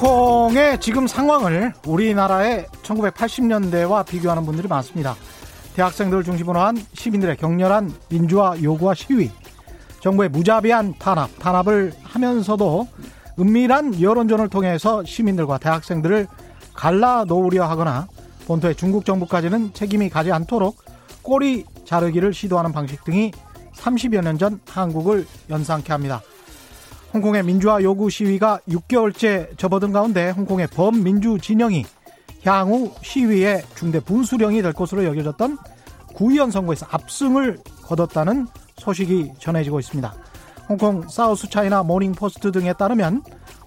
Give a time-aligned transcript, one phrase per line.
[0.00, 5.14] 홍콩의 지금 상황을 우리나라의 1980년대와 비교하는 분들이 많습니다.
[5.74, 9.30] 대학생들을 중심으로 한 시민들의 격렬한 민주화 요구와 시위,
[10.00, 12.88] 정부의 무자비한 탄압, 탄압을 하면서도
[13.38, 16.26] 은밀한 여론전을 통해서 시민들과 대학생들을
[16.72, 18.08] 갈라 놓으려 하거나
[18.46, 20.82] 본토의 중국 정부까지는 책임이 가지 않도록
[21.20, 23.32] 꼬리 자르기를 시도하는 방식 등이
[23.74, 26.22] 30여 년 전 한국을 연상케 합니다.
[27.12, 31.84] 홍콩의 민주화 요구 시위가 6개월째 접어든 가운데 홍콩의 범민주 진영이
[32.44, 35.58] 향후 시위의 중대 분수령이 될 것으로 여겨졌던
[36.14, 38.46] 구의원 선거에서 압승을 거뒀다는
[38.76, 40.14] 소식이 전해지고 있습니다.
[40.68, 43.22] 홍콩 South China Morning Post 등에 따르면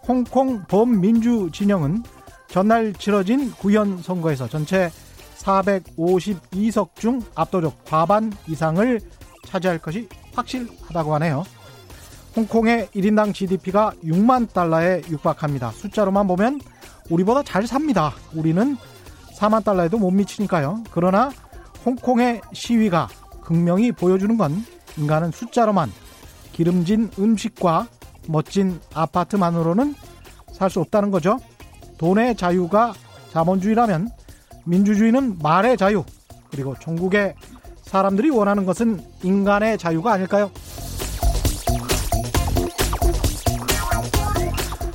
[0.07, 2.03] 홍콩 범민주 진영은
[2.47, 4.89] 전날 치러진 구의원 선거에서 전체
[5.38, 9.02] 452석 중 압도적 과반 이상을
[9.45, 11.44] 차지할 것이 확실하다고 하네요.
[12.36, 15.72] 홍콩의 1인당 GDP가 6만 달러에 육박합니다.
[15.72, 16.59] 숫자로만 보면
[17.09, 18.14] 우리보다 잘 삽니다.
[18.34, 18.76] 우리는
[19.38, 20.84] 4만 달러에도 못 미치니까요.
[20.92, 21.31] 그러나
[21.86, 23.08] 홍콩의 시위가
[23.42, 24.64] 극명히 보여주는 건
[24.98, 25.92] 인간은 숫자로만
[26.54, 27.88] 기름진 음식과
[28.28, 29.95] 멋진 아파트만으로는
[30.54, 31.39] 살 수 없다는 거죠.
[31.98, 32.94] 돈의 자유가
[33.31, 34.09] 자본주의라면
[34.66, 36.04] 민주주의는 말의 자유
[36.52, 37.34] 그리고 전국의
[37.81, 40.52] 사람들이 원하는 것은 인간의 자유가 아닐까요?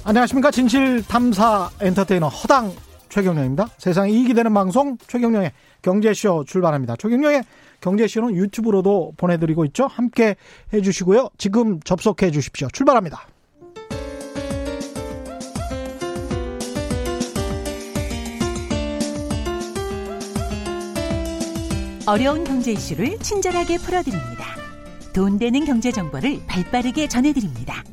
[0.09, 2.73] 안녕하십니까 진실탐사 엔터테이너 허당
[3.11, 3.69] 최경령입니다.
[3.77, 6.97] 세상에 이익이 되는 방송 최경령의 경제쇼 출발합니다.
[6.97, 7.45] 최경령의
[7.83, 9.87] 경제쇼는 유튜브로도 보내드리고 있죠.
[9.87, 10.37] 함께
[10.73, 11.29] 해주시고요.
[11.37, 12.69] 지금 접속해 주십시오.
[12.73, 13.27] 출발합니다.
[22.07, 24.57] 어려운 경제 이슈를 친절하게 풀어드립니다.
[25.13, 27.85] 돈 되는 경제 정보를 발빠르게 전해드립니다.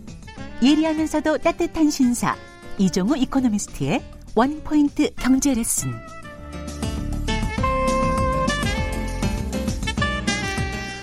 [0.61, 2.35] 예리하면서도 따뜻한 신사
[2.77, 4.01] 이종우 이코노미스트의
[4.35, 5.91] 원포인트 경제 레슨.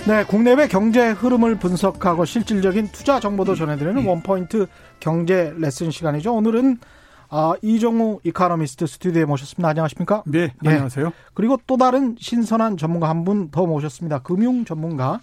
[0.06, 4.66] 네, 국내외 경제 흐름을 분석하고 실질적인 투자 정보도 전해드리는 원포인트
[4.98, 6.34] 경제 레슨 시간이죠.
[6.34, 6.78] 오늘은
[7.34, 9.68] 아, 이종우 이카노미스트 스튜디오에 모셨습니다.
[9.68, 10.22] 안녕하십니까?
[10.26, 11.06] 네, 안녕하세요.
[11.06, 11.12] 네.
[11.34, 14.18] 그리고 또 다른 신선한 전문가 한 분 더 모셨습니다.
[14.18, 15.20] 금융 전문가.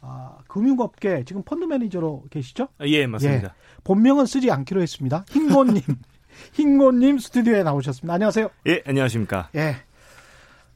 [0.00, 2.68] 아, 금융업계 지금 펀드 매니저로 계시죠?
[2.84, 3.48] 예, 맞습니다.
[3.48, 3.52] 예,
[3.84, 5.24] 본명은 쓰지 않기로 했습니다.
[5.30, 5.82] 흰고님.
[6.52, 8.14] 흰고님 스튜디오에 나오셨습니다.
[8.14, 8.50] 안녕하세요.
[8.66, 9.48] 예, 안녕하십니까.
[9.54, 9.76] 예.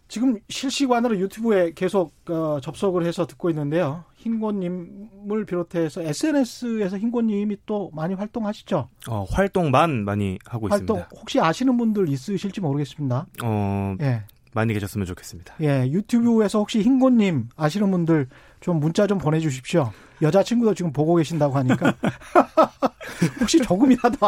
[0.09, 4.05] 지금 실시간으로 유튜브에 계속 어, 접속을 해서 듣고 있는데요.
[4.17, 8.89] 흰고님을 비롯해서 SNS에서 흰고님이 또 많이 활동하시죠?
[9.09, 11.21] 어, 활동만 많이 하고 활동, 있습니다.
[11.21, 13.27] 혹시 아시는 분들 있으실지 모르겠습니다.
[13.45, 14.25] 어, 예.
[14.53, 15.55] 많이 계셨으면 좋겠습니다.
[15.63, 18.29] 예, 유튜브에서 혹시 흰고님 아시는 분들
[18.61, 19.93] 좀 문자 좀 보내주십시오.
[20.23, 21.95] 여자친구도 지금 보고 계신다고 하니까.
[23.41, 24.19] 혹시 조금이라도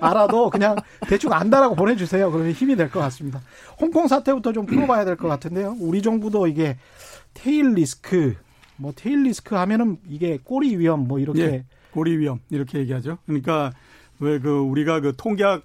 [0.00, 0.76] 알아도 그냥
[1.08, 2.30] 대충 안다라고 보내주세요.
[2.30, 3.40] 그러면 힘이 될 것 같습니다.
[3.80, 5.76] 홍콩 사태부터 좀 풀어봐야 될 것 같은데요.
[5.80, 6.76] 우리 정부도 이게
[7.34, 8.36] 테일 리스크,
[8.76, 11.42] 뭐 테일 리스크 하면은 이게 꼬리 위험 뭐 이렇게.
[11.42, 13.18] 예, 꼬리 위험 이렇게 얘기하죠.
[13.26, 13.72] 그러니까
[14.20, 15.62] 왜 그 우리가 그 통계학을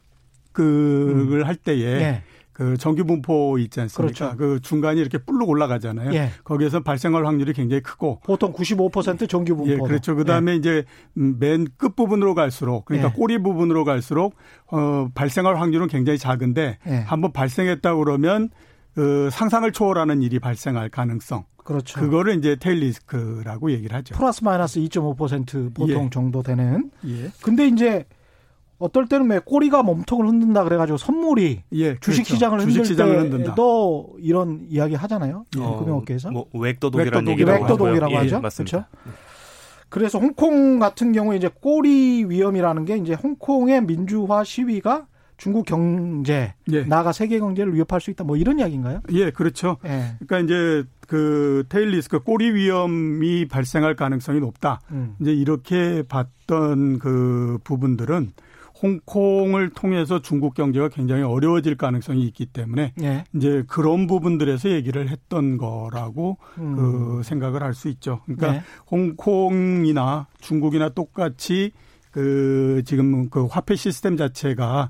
[0.59, 1.43] 음.
[1.45, 2.23] 할 때에 예.
[2.59, 4.13] 그 정규 분포 있지 않습니까?
[4.13, 4.37] 그렇죠.
[4.37, 6.13] 그 중간이 이렇게 뿔룩 올라가잖아요.
[6.13, 6.31] 예.
[6.43, 9.71] 거기에서 발생할 확률이 굉장히 크고 보통 95% 정규 분포.
[9.71, 10.13] 예, 그렇죠.
[10.13, 10.55] 그다음에 예.
[10.57, 10.83] 이제
[11.13, 13.13] 맨 끝 부분으로 갈수록 그러니까 예.
[13.13, 14.35] 꼬리 부분으로 갈수록
[14.67, 16.95] 어 발생할 확률은 굉장히 작은데 예.
[17.07, 18.49] 한번 발생했다 그러면
[18.93, 21.45] 그 상상을 초월하는 일이 발생할 가능성.
[21.63, 21.97] 그렇죠.
[21.97, 24.15] 그거를 이제 테일 리스크라고 얘기를 하죠.
[24.15, 26.09] 플러스 마이너스 2.5% 보통 예.
[26.09, 26.91] 정도 되는.
[27.07, 27.31] 예.
[27.41, 28.03] 근데 이제
[28.79, 32.69] 어떨 때는 왜 꼬리가 몸통을 흔든다 그래가지고 선물이 예, 주식 시장을 그렇죠.
[32.69, 35.45] 흔들 주식 때도 이런 이야기 하잖아요.
[35.59, 36.31] 어, 금융업계에서.
[36.31, 38.35] 뭐 웩도독이라는 얘기도 웩도독이라고 하죠.
[38.37, 38.87] 예, 맞습니다.
[38.89, 39.19] 그렇죠.
[39.89, 46.83] 그래서 홍콩 같은 경우에 이제 꼬리 위험이라는 게 이제 홍콩의 민주화 시위가 중국 경제 예.
[46.83, 49.01] 나아가 세계 경제를 위협할 수 있다 뭐 이런 이야기인가요?
[49.11, 49.77] 예, 그렇죠.
[49.85, 50.15] 예.
[50.19, 54.81] 그러니까 이제 그 테일 리스크 꼬리 위험이 발생할 가능성이 높다.
[54.91, 55.15] 음.
[55.19, 58.31] 이제 이렇게 봤던 그 부분들은
[58.81, 63.23] 홍콩을 통해서 중국 경제가 굉장히 어려워질 가능성이 있기 때문에 네.
[63.35, 66.75] 이제 그런 부분들에서 얘기를 했던 거라고 음.
[66.75, 68.21] 그 생각을 할 수 있죠.
[68.25, 68.61] 그러니까 네.
[68.91, 71.71] 홍콩이나 중국이나 똑같이
[72.11, 74.89] 그 지금 그 화폐 시스템 자체가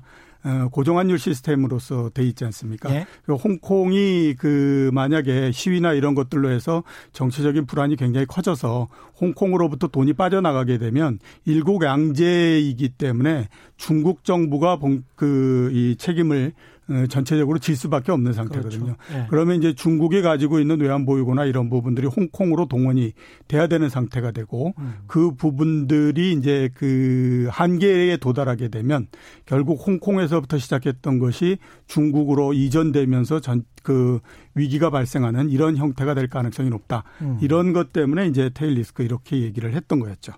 [0.70, 2.94] 고정환율 시스템으로서 돼 있지 않습니까?
[2.94, 3.06] 예.
[3.24, 6.82] 그 홍콩이 그 만약에 시위나 이런 것들로 해서
[7.12, 8.88] 정치적인 불안이 굉장히 커져서
[9.20, 14.78] 홍콩으로부터 돈이 빠져나가게 되면 일국 양제이기 때문에 중국 정부가
[15.16, 18.96] 그 이 책임을 어, 전체적으로 질 수밖에 없는 상태거든요.
[18.96, 18.96] 그렇죠.
[19.12, 19.26] 네.
[19.30, 23.12] 그러면 이제 중국이 가지고 있는 외환 보유고나 이런 부분들이 홍콩으로 동원이
[23.48, 24.94] 돼야 되는 상태가 되고 음.
[25.06, 29.06] 그 부분들이 이제 그 한계에 도달하게 되면
[29.46, 34.20] 결국 홍콩에서부터 시작했던 것이 중국으로 이전되면서 전 그
[34.54, 37.04] 위기가 발생하는 이런 형태가 될 가능성이 높다.
[37.22, 37.38] 음.
[37.40, 40.32] 이런 것 때문에 이제 테일 리스크 이렇게 얘기를 했던 거였죠.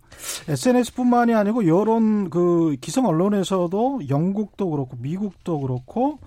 [0.48, 6.19] SNS뿐만이 아니고 여론 그 기성 언론에서도 영국도 그렇고 미국도 그렇고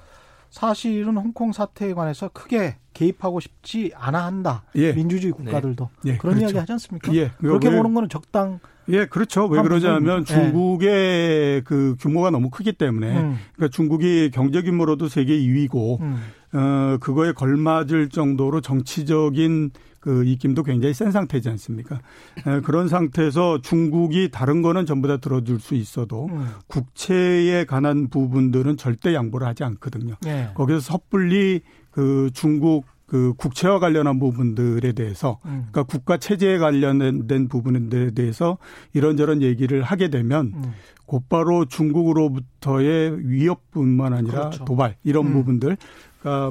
[0.56, 4.64] 사실은 홍콩 사태에 관해서 크게 개입하고 싶지 않아 한다.
[4.76, 4.94] 예.
[4.94, 5.44] 민주주의 네.
[5.44, 6.14] 국가들도 네.
[6.14, 6.46] 예, 그런 그렇죠.
[6.46, 7.14] 이야기 하지 않습니까?
[7.14, 7.32] 예.
[7.40, 8.62] 그렇게 왜, 보는 거는 적당.
[8.88, 9.48] 예, 그렇죠.
[9.48, 10.24] 왜 그러냐면 예.
[10.24, 13.38] 중국의 그 규모가 너무 크기 때문에 음.
[13.54, 16.22] 그러니까 중국이 경제 규모로도 세계 2위고 음.
[16.54, 19.72] 어 그거에 걸맞을 정도로 정치적인
[20.06, 22.00] 그 입김도 굉장히 센 상태지 않습니까?
[22.46, 26.46] 에, 그런 상태에서 중국이 다른 거는 전부 다 들어줄 수 있어도 음.
[26.68, 30.14] 국채에 관한 부분들은 절대 양보를 하지 않거든요.
[30.22, 30.52] 네.
[30.54, 35.70] 거기서 섣불리 그 중국 그 국채와 관련한 부분들에 대해서 음.
[35.72, 38.60] 그러니까 국가 체제에 관련된 부분들에 대해서
[38.94, 40.74] 이런저런 얘기를 하게 되면 음.
[41.08, 44.66] 곧바로 중국으로부터의 위협뿐만 아니라 그렇죠.
[44.66, 45.34] 도발 이런 음.
[45.34, 45.78] 부분들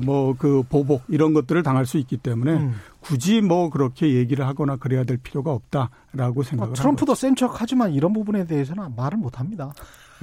[0.03, 2.75] 뭐그 보복 이런 것들을 당할 수 있기 때문에 음.
[3.01, 8.13] 굳이 뭐 그렇게 얘기를 하거나 그래야 될 필요가 없다라고 생각을 아, 트럼프도 센 척하지만 이런
[8.13, 9.73] 부분에 대해서는 말을 못 합니다.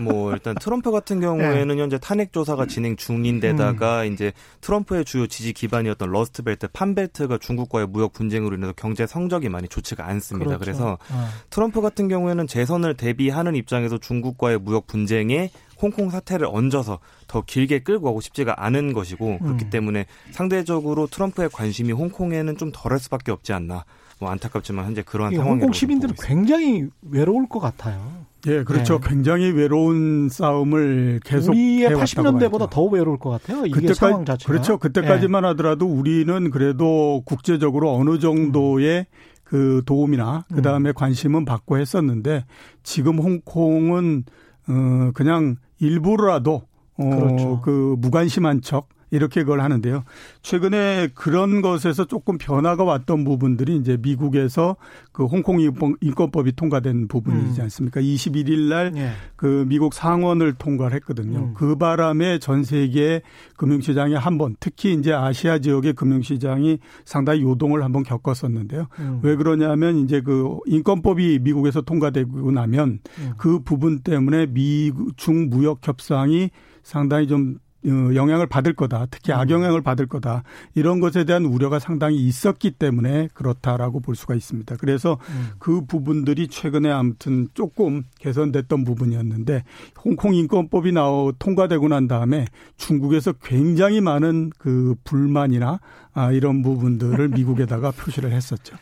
[0.04, 1.82] 뭐 일단 트럼프 같은 경우에는 네.
[1.82, 4.14] 현재 탄핵 조사가 진행 중인데다가 음.
[4.14, 9.50] 이제 트럼프의 주요 지지 기반이었던 Rust Belt, Farm Belt가 중국과의 무역 분쟁으로 인해서 경제 성적이
[9.50, 10.58] 많이 좋지가 않습니다.
[10.58, 10.60] 그렇죠.
[10.60, 11.28] 그래서 어.
[11.50, 15.50] 트럼프 같은 경우에는 재선을 대비하는 입장에서 중국과의 무역 분쟁에
[15.82, 19.70] 홍콩 사태를 얹어서 더 길게 끌고 가고 싶지가 않은 것이고 그렇기 음.
[19.70, 23.86] 때문에 상대적으로 트럼프의 관심이 홍콩에는 좀 덜할 수밖에 없지 않나.
[24.20, 28.28] 뭐 안타깝지만 현재 그러한 상황이 홍콩 시민들은 굉장히 외로울 것 같아요.
[28.48, 29.00] 예, 그렇죠.
[29.00, 29.10] 네.
[29.10, 33.66] 굉장히 외로운 싸움을 계속 우리의 80년대보다 더 외로울 것 같아요.
[33.66, 34.52] 이게 그때까지, 상황 자체가.
[34.52, 34.78] 그렇죠.
[34.78, 35.48] 그때까지만 네.
[35.50, 39.32] 하더라도 우리는 그래도 국제적으로 어느 정도의 음.
[39.44, 40.94] 그 도움이나 그 다음에 음.
[40.96, 42.46] 관심은 받고 했었는데
[42.84, 44.24] 지금 홍콩은
[44.70, 46.64] 어 그냥 일부라도
[46.98, 47.62] 어, 그렇죠.
[47.62, 50.04] 그 무관심한 척 이렇게 그걸 하는데요.
[50.42, 54.78] 최근에 그런 것에서 조금 변화가 왔던 부분들이 이제 미국에서
[55.12, 57.64] 그 홍콩 인권법이 통과된 부분이지 음.
[57.64, 58.02] 않습니까?
[58.02, 59.12] 21일 날그 예.
[59.36, 61.40] 그 미국 상원을 통과를 했거든요.
[61.40, 61.54] 음.
[61.54, 63.22] 그 바람에 전 세계
[63.58, 68.88] 금융시장에 한 번, 특히 이제 아시아 지역의 금융시장이 상당히 요동을 한번 겪었었는데요.
[69.00, 69.20] 음.
[69.24, 73.34] 왜 그러냐면 이제 그 인권법이 미국에서 통과되고 나면 음.
[73.38, 76.50] 그 부분 때문에 미중 무역 협상이
[76.84, 79.08] 상당히 좀 어, 영향을 받을 거다.
[79.10, 79.38] 특히 음.
[79.40, 80.44] 악영향을 받을 거다.
[80.76, 84.76] 이런 것에 대한 우려가 상당히 있었기 때문에 그렇다라고 볼 수가 있습니다.
[84.78, 85.50] 그래서 음.
[85.60, 89.64] 그 부분들이 최근에 아무튼 조금 개선됐던 부분이었는데
[90.04, 92.46] 홍콩 인권법이 나오 통과되고 난 다음에
[92.78, 95.80] 중국에서 굉장히 많은 그 불만이나
[96.14, 98.76] 아, 이런 부분들을 미국에다가 표시를 했었죠.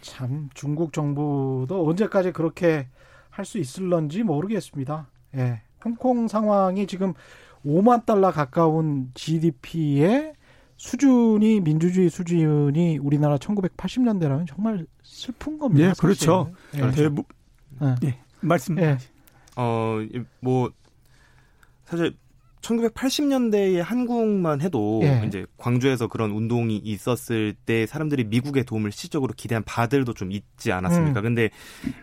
[0.00, 2.88] 참 중국 정부도 언제까지 그렇게
[3.32, 5.08] 할 수 있을런지 모르겠습니다.
[5.36, 5.62] 예.
[5.84, 7.14] 홍콩 상황이 지금
[7.64, 10.34] 5만 달러 가까운 GDP의
[10.76, 15.88] 수준이 민주주의 수준이 우리나라 1980년대라면 정말 슬픈 겁니다.
[15.88, 16.52] 예, 그렇죠.
[16.74, 16.90] 예.
[16.90, 17.24] 대부
[17.82, 17.94] 예.
[18.04, 18.18] 예.
[18.40, 18.78] 말씀.
[18.78, 18.98] 예.
[19.56, 19.98] 어,
[20.40, 20.72] 뭐
[21.84, 22.16] 사실
[22.62, 25.24] 1980년대에 한국만 해도 예.
[25.26, 31.20] 이제 광주에서 그런 운동이 있었을 때 사람들이 미국의 도움을 실질적으로 기대한 바들도 좀 있지 않았습니까?
[31.20, 31.22] 음.
[31.22, 31.50] 근데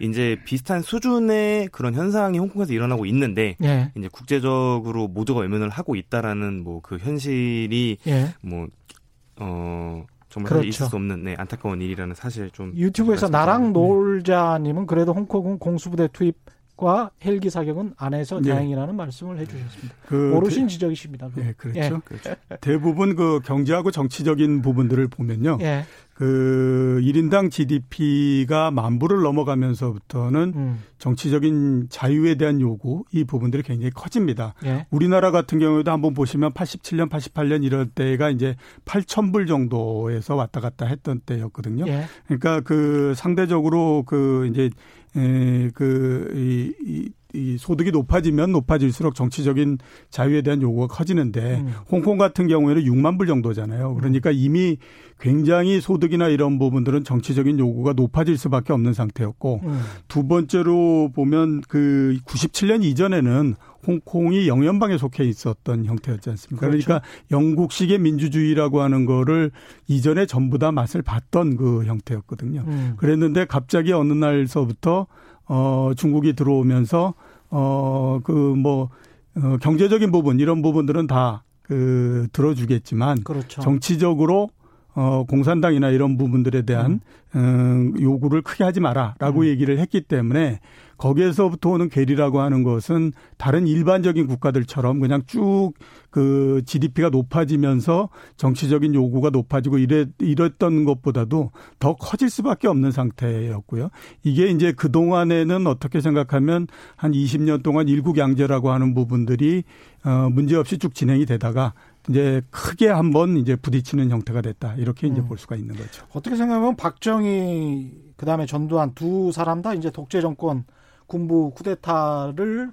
[0.01, 3.91] 이제 비슷한 수준의 그런 현상이 홍콩에서 일어나고 있는데 예.
[3.97, 8.33] 이제 국제적으로 모두가 외면을 하고 있다라는 뭐 그 현실이 예.
[8.41, 10.67] 뭐어 정말 그렇죠.
[10.67, 16.35] 있을 수 없는 네, 안타까운 일이라는 사실 좀 유튜브에서 나랑 놀자님은 그래도 홍콩은 공수부대 투입
[16.79, 18.51] 과 헬기 사격은 안 해서 네.
[18.51, 19.95] 다행이라는 말씀을 해주셨습니다.
[20.07, 21.29] 그 오르신 대, 지적이십니다.
[21.35, 21.79] 네, 그렇죠.
[21.79, 21.89] 예.
[22.05, 22.35] 그렇죠.
[22.61, 25.57] 대부분 그 경제하고 정치적인 부분들을 보면요.
[25.59, 25.83] 예.
[26.13, 30.83] 그 1인당 GDP가 만 불을 넘어가면서부터는 음.
[30.97, 34.53] 정치적인 자유에 대한 요구 이 부분들이 굉장히 커집니다.
[34.65, 34.85] 예.
[34.89, 38.55] 우리나라 같은 경우에도 한번 보시면 87년, 88년 이럴 때가 이제
[38.85, 41.87] 8천 불 정도에서 왔다 갔다 했던 때였거든요.
[41.87, 42.05] 예.
[42.25, 44.69] 그러니까 그 상대적으로 그 이제
[45.15, 49.77] 에, 그, 이, 이, 이 소득이 높아지면 높아질수록 정치적인
[50.09, 51.73] 자유에 대한 요구가 커지는데 음.
[51.91, 53.93] 홍콩 같은 경우에는 6만 불 정도잖아요.
[53.95, 54.77] 그러니까 이미
[55.19, 59.79] 굉장히 소득이나 이런 부분들은 정치적인 요구가 높아질 수밖에 없는 상태였고 음.
[60.07, 63.55] 두 번째로 보면 그 97년 이전에는
[63.85, 66.67] 홍콩이 영연방에 속해 있었던 형태였지 않습니까?
[66.67, 66.85] 그렇죠.
[66.85, 69.51] 그러니까 영국식의 민주주의라고 하는 거를
[69.87, 72.63] 이전에 전부 다 맛을 봤던 그 형태였거든요.
[72.67, 72.93] 음.
[72.97, 75.07] 그랬는데 갑자기 어느 날서부터
[75.49, 77.13] 어 중국이 들어오면서
[77.49, 78.89] 어 그 뭐
[79.35, 83.61] 어, 경제적인 부분 이런 부분들은 다 그 들어주겠지만 그렇죠.
[83.61, 84.49] 정치적으로
[84.95, 86.99] 어, 공산당이나 이런 부분들에 대한
[87.35, 87.93] 음.
[87.93, 89.45] 음, 요구를 크게 하지 마라라고 음.
[89.45, 90.61] 얘기를 했기 때문에
[90.99, 95.73] 거기에서부터 오는 괴리라고 하는 것은 다른 일반적인 국가들처럼 그냥 쭉
[96.11, 103.89] 그 GDP가 높아지면서 정치적인 요구가 높아지고 이래 이랬던 것보다도 더 커질 수밖에 없는 상태였고요.
[104.23, 109.63] 이게 이제 그 동안에는 어떻게 생각하면 한 20년 동안 일국 양제라고 하는 부분들이
[110.03, 111.73] 어 문제 없이 쭉 진행이 되다가
[112.09, 114.75] 이제 크게 한번 이제 부딪히는 형태가 됐다.
[114.75, 115.27] 이렇게 이제 음.
[115.27, 116.05] 볼 수가 있는 거죠.
[116.13, 120.63] 어떻게 생각하면 박정희 그다음에 전두환 두 사람 다 이제 독재 정권
[121.09, 122.71] 군부 쿠데타를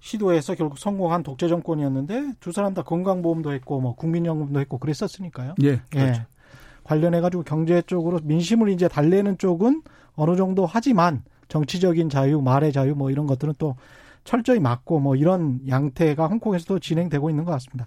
[0.00, 5.54] 시도해서 결국 성공한 독재 정권이었는데 두 사람 다 건강보험도 했고 뭐 국민연금도 했고 그랬었으니까요.
[5.62, 5.68] 예.
[5.68, 5.80] 예.
[5.90, 6.22] 그렇죠.
[6.22, 6.26] 예.
[6.82, 9.82] 관련해 가지고 경제 쪽으로 민심을 이제 달래는 쪽은
[10.16, 13.76] 어느 정도 하지만 정치적인 자유, 말의 자유 뭐 이런 것들은 또
[14.24, 17.86] 철저히 막고 뭐 이런 양태가 홍콩에서도 진행되고 있는 것 같습니다.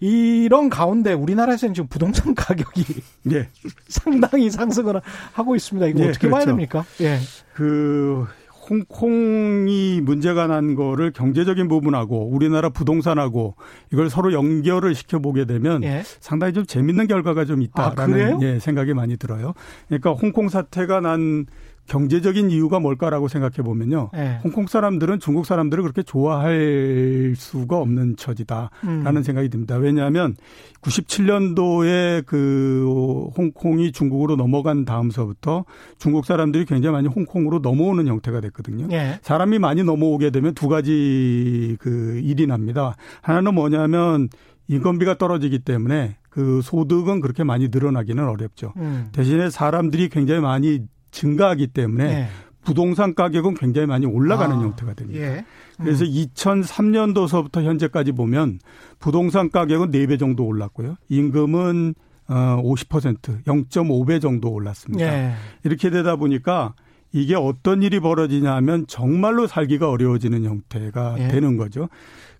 [0.00, 2.84] 이런 가운데 우리나라에서는 지금 부동산 가격이
[3.32, 3.48] 예.
[3.88, 5.00] 상당히 상승을
[5.32, 5.86] 하고 있습니다.
[5.86, 6.34] 이거 예, 어떻게 그렇죠.
[6.34, 6.84] 봐야 됩니까?
[7.00, 7.18] 예.
[7.54, 8.26] 그
[8.68, 13.56] 홍콩이 문제가 난 거를 경제적인 부분하고 우리나라 부동산하고
[13.92, 16.02] 이걸 서로 연결을 시켜 보게 되면 예.
[16.20, 19.54] 상당히 좀 재밌는 결과가 좀 있다라는 아, 예, 생각이 많이 들어요.
[19.88, 21.46] 그러니까 홍콩 사태가 난
[21.86, 24.10] 경제적인 이유가 뭘까라고 생각해 보면요.
[24.12, 24.38] 네.
[24.44, 29.22] 홍콩 사람들은 중국 사람들을 그렇게 좋아할 수가 없는 처지다라는 음.
[29.22, 29.76] 생각이 듭니다.
[29.76, 30.36] 왜냐하면
[30.80, 35.64] 97년도에 그 홍콩이 중국으로 넘어간 다음서부터
[35.98, 38.86] 중국 사람들이 굉장히 많이 홍콩으로 넘어오는 형태가 됐거든요.
[38.86, 39.18] 네.
[39.22, 42.96] 사람이 많이 넘어오게 되면 두 가지 그 일이 납니다.
[43.20, 44.28] 하나는 뭐냐면
[44.68, 48.72] 인건비가 떨어지기 때문에 그 소득은 그렇게 많이 늘어나기는 어렵죠.
[48.76, 49.08] 음.
[49.12, 50.80] 대신에 사람들이 굉장히 많이
[51.12, 52.28] 증가하기 때문에 네.
[52.64, 55.20] 부동산 가격은 굉장히 많이 올라가는 아, 형태가 됩니다.
[55.20, 55.44] 예.
[55.80, 55.84] 음.
[55.84, 58.60] 그래서 2003년도서부터 현재까지 보면
[58.98, 60.96] 부동산 가격은 4배 정도 올랐고요.
[61.08, 61.94] 임금은
[62.28, 65.04] 어50% 0.5배 정도 올랐습니다.
[65.04, 65.34] 예.
[65.64, 66.74] 이렇게 되다 보니까
[67.12, 71.28] 이게 어떤 일이 벌어지냐면 정말로 살기가 어려워지는 형태가 예.
[71.28, 71.88] 되는 거죠.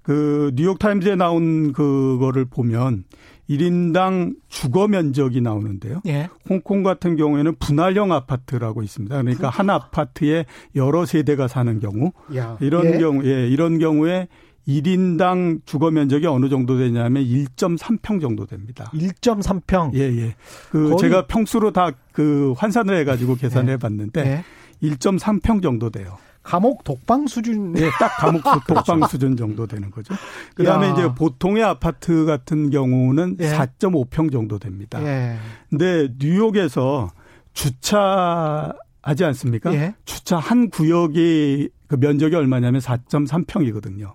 [0.02, 3.04] 그 뉴욕 타임즈에 나온 그거를 보면
[3.50, 6.00] 1인당 주거 면적이 나오는데요.
[6.06, 6.28] 예.
[6.49, 9.20] 홍콩 같은 경우에는 분할형 아파트라고 있습니다.
[9.20, 10.46] 그러니까 한 아파트에
[10.76, 12.56] 여러 세대가 사는 경우 야.
[12.61, 12.99] 이런 예.
[12.99, 14.28] 경우 예, 이런 경우에
[14.68, 18.90] 1인당 주거 면적이 어느 정도 되냐면 1.3평 정도 됩니다.
[18.94, 19.94] 1.3평.
[19.94, 20.34] 예, 예.
[20.70, 23.76] 그 제가 평수로 다 그 환산을 해 가지고 계산해 예.
[23.78, 24.44] 봤는데
[24.82, 26.18] 1.3평 정도 돼요.
[26.42, 27.72] 감옥 독방 수준.
[27.72, 29.06] 네, 딱 감옥 독방.
[29.08, 30.14] 수준 정도 되는 거죠.
[30.54, 33.50] 그 다음에 이제 보통의 아파트 같은 경우는 예.
[33.52, 35.02] 4.5평 정도 됩니다.
[35.02, 35.37] 예.
[35.70, 37.11] 근데 뉴욕에서
[37.52, 39.72] 주차하지 않습니까?
[39.75, 39.94] 예.
[40.04, 44.14] 주차 한 구역이 그 면적이 얼마냐면 4.3평이거든요.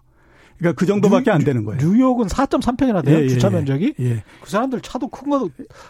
[0.57, 1.79] 그러니까 그 정도밖에 뉴, 안 되는 거예요.
[1.81, 3.17] 뉴욕은 4.3평이나 돼요.
[3.19, 3.51] 예, 예, 주차 예.
[3.51, 3.93] 면적이?
[3.99, 4.23] 예.
[4.41, 5.49] 그 사람들 차도 큰 거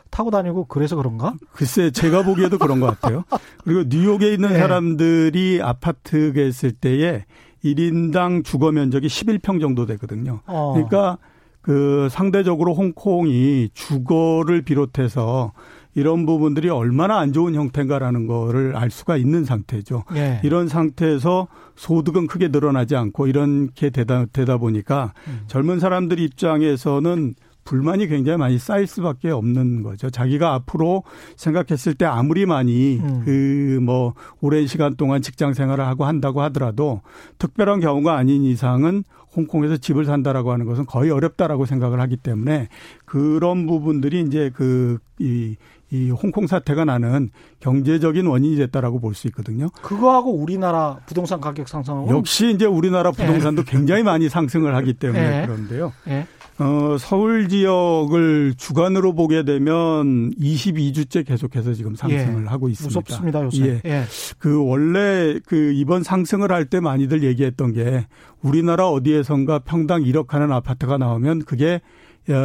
[0.09, 1.35] 타고 다니고 그래서 그런가?
[1.53, 3.23] 글쎄, 제가 보기에도 그런 것 같아요.
[3.63, 4.57] 그리고 뉴욕에 있는 예.
[4.59, 7.25] 사람들이 아파트에 있을 때에
[7.63, 10.41] 1인당 주거 면적이 11평 정도 되거든요.
[10.45, 10.73] 어.
[10.73, 11.17] 그러니까
[11.61, 15.51] 그 상대적으로 홍콩이 주거를 비롯해서
[15.97, 20.03] 이런 부분들이 얼마나 안 좋은 형태인가라는 거를 알 수가 있는 상태죠.
[20.15, 20.39] 예.
[20.43, 25.41] 이런 상태에서 소득은 크게 늘어나지 않고 이렇게 되다, 되다 보니까 음.
[25.47, 30.11] 젊은 사람들 입장에서는 불만이 굉장히 많이 쌓일 수밖에 없는 거죠.
[30.11, 31.03] 자기가 앞으로
[31.35, 33.23] 생각했을 때 아무리 많이 음.
[33.25, 37.01] 그뭐 오랜 시간 동안 직장 생활을 하고 한다고 하더라도
[37.39, 39.03] 특별한 경우가 아닌 이상은
[39.35, 42.69] 홍콩에서 집을 산다라고 하는 것은 거의 어렵다라고 생각을 하기 때문에
[43.05, 45.55] 그런 부분들이 이제 그 이
[45.91, 47.29] 이 홍콩 사태가 나는
[47.61, 49.69] 경제적인 원인이 됐다라고 볼 수 있거든요.
[49.81, 53.71] 그거하고 우리나라 부동산 가격 상승하고 역시 이제 우리나라 부동산도 네.
[53.71, 55.47] 굉장히 많이 상승을 하기 때문에 네.
[55.47, 55.93] 그런데요.
[56.05, 56.27] 네.
[56.59, 62.47] 어, 서울 지역을 주간으로 보게 되면 22주째 계속해서 지금 상승을 예.
[62.47, 62.99] 하고 있습니다.
[62.99, 63.63] 무섭습니다, 요새.
[63.85, 63.89] 예.
[63.89, 64.03] 예.
[64.39, 68.07] 그 원래 그 이번 상승을 할 때 많이들 얘기했던 게
[68.41, 71.79] 우리나라 어디에선가 평당 1억 하는 아파트가 나오면 그게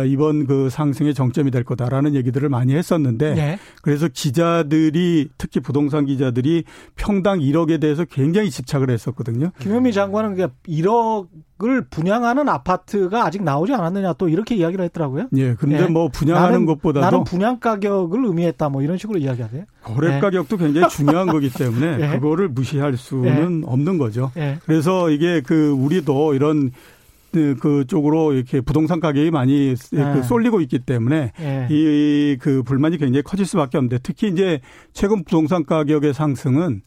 [0.07, 3.59] 이번 그 상승의 정점이 될 거다라는 얘기들을 많이 했었는데 네.
[3.83, 6.65] 그래서 기자들이 특히 부동산 기자들이
[6.97, 9.51] 평당 1억에 대해서 굉장히 집착을 했었거든요.
[9.59, 10.37] 김현미 장관은
[10.69, 15.29] 1억을 분양하는 아파트가 아직 나오지 않았느냐 또 이렇게 이야기를 했더라고요.
[15.37, 15.55] 예.
[15.55, 15.89] 근데 네.
[15.89, 19.65] 뭐 분양하는 나는, 것보다도 나는 분양 가격을 의미했다 뭐 이런 식으로 이야기하세요.
[19.83, 20.21] 거래 네.
[20.21, 22.11] 가격도 굉장히 중요한 거기 때문에 네.
[22.19, 23.67] 그거를 무시할 수는 네.
[23.67, 24.31] 없는 거죠.
[24.35, 24.59] 네.
[24.65, 26.71] 그래서 이게 그 우리도 이런
[27.33, 30.13] 그, 그쪽으로 이렇게 부동산 가격이 많이 그 네.
[30.15, 31.69] 그 쏠리고 있기 때문에 네.
[31.71, 34.61] 이그 불만이 굉장히 커질 수밖에 없는데 특히 이제
[34.93, 36.83] 최근 부동산 가격의 상승은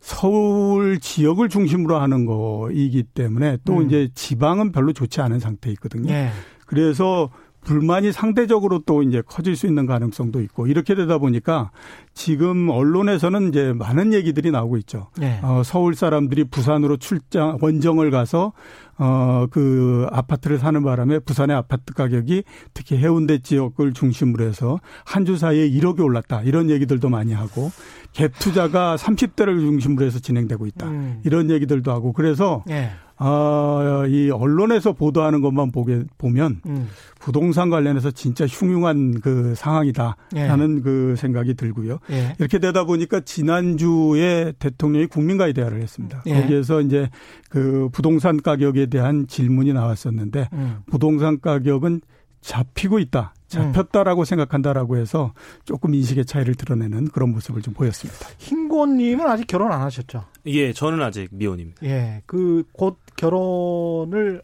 [0.00, 3.86] 서울 지역을 중심으로 하는 거이기 때문에 또 음.
[3.86, 6.10] 이제 지방은 별로 좋지 않은 상태에 있거든요.
[6.10, 6.30] 네.
[6.66, 7.30] 그래서
[7.64, 11.70] 불만이 상대적으로 또 이제 커질 수 있는 가능성도 있고 이렇게 되다 보니까
[12.12, 15.08] 지금 언론에서는 이제 많은 얘기들이 나오고 있죠.
[15.18, 15.38] 네.
[15.42, 18.52] 어, 서울 사람들이 부산으로 출장 원정을 가서
[18.98, 25.36] 어, 그 아파트를 사는 바람에 부산의 아파트 가격이 특히 해운대 지역을 중심으로 해서 한 주
[25.36, 26.42] 사이에 1억이 올랐다.
[26.42, 27.70] 이런 얘기들도 많이 하고
[28.12, 30.88] 갭 투자가 30대를 중심으로 해서 진행되고 있다.
[30.88, 31.20] 음.
[31.24, 32.90] 이런 얘기들도 하고 그래서 네.
[33.24, 36.88] 아, 이 언론에서 보도하는 것만 보게 보면 음.
[37.20, 40.80] 부동산 관련해서 진짜 흉흉한 그 상황이다 하는 예.
[40.80, 42.00] 그 생각이 들고요.
[42.10, 42.34] 예.
[42.40, 46.22] 이렇게 되다 보니까 지난주에 대통령이 국민과의 대화를 했습니다.
[46.26, 46.40] 예.
[46.40, 47.08] 거기에서 이제
[47.48, 50.78] 그 부동산 가격에 대한 질문이 나왔었는데 음.
[50.90, 52.00] 부동산 가격은
[52.42, 53.34] 잡히고 있다.
[53.48, 54.24] 잡혔다라고 음.
[54.24, 55.32] 생각한다라고 해서
[55.64, 58.26] 조금 인식의 차이를 드러내는 그런 모습을 좀 보였습니다.
[58.38, 60.24] 흰고님은 아직 결혼 안 하셨죠?
[60.46, 61.84] 예, 저는 아직 미혼입니다.
[61.86, 64.42] 예, 그 곧 결혼을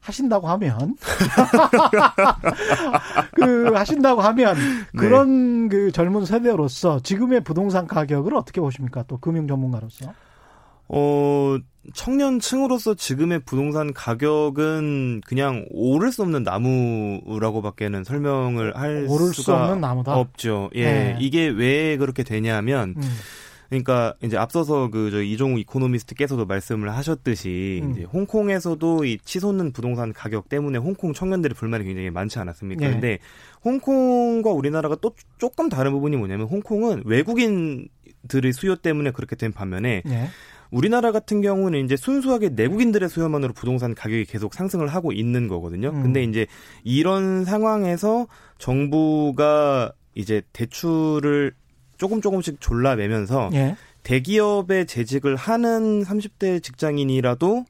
[0.00, 0.96] 하신다고 하면
[3.34, 4.98] 그 하신다고 하면 네.
[4.98, 5.76] 그런 네.
[5.76, 9.04] 그 젊은 세대로서 지금의 부동산 가격을 어떻게 보십니까?
[9.08, 10.12] 또 금융 전문가로서.
[10.96, 11.58] 어,
[11.92, 19.80] 청년층으로서 지금의 부동산 가격은 그냥 오를 수 없는 나무라고밖에는 설명을 할 오를 수가 수 없는
[19.80, 20.16] 나무다.
[20.16, 20.70] 없죠.
[20.74, 20.84] 예.
[20.84, 21.16] 네.
[21.20, 23.02] 이게 왜 그렇게 되냐면 음.
[23.68, 27.90] 그러니까 이제 앞서서 그저 이종우 이코노미스트께서도 말씀을 하셨듯이 음.
[27.90, 32.86] 이제 홍콩에서도 이 치솟는 부동산 가격 때문에 홍콩 청년들의 불만이 굉장히 많지 않았습니까?
[32.86, 32.92] 네.
[32.92, 33.18] 근데
[33.64, 40.28] 홍콩과 우리나라가 또 조금 다른 부분이 뭐냐면 홍콩은 외국인들의 수요 때문에 그렇게 된 반면에 네.
[40.70, 45.90] 우리나라 같은 경우는 이제 순수하게 내국인들의 수요만으로 부동산 가격이 계속 상승을 하고 있는 거거든요.
[45.90, 46.02] 음.
[46.02, 46.46] 근데 이제
[46.82, 48.26] 이런 상황에서
[48.58, 51.54] 정부가 이제 대출을
[51.96, 53.76] 조금 조금씩 졸라매면서 예.
[54.02, 57.64] 대기업에 재직을 하는 30대 직장인이라도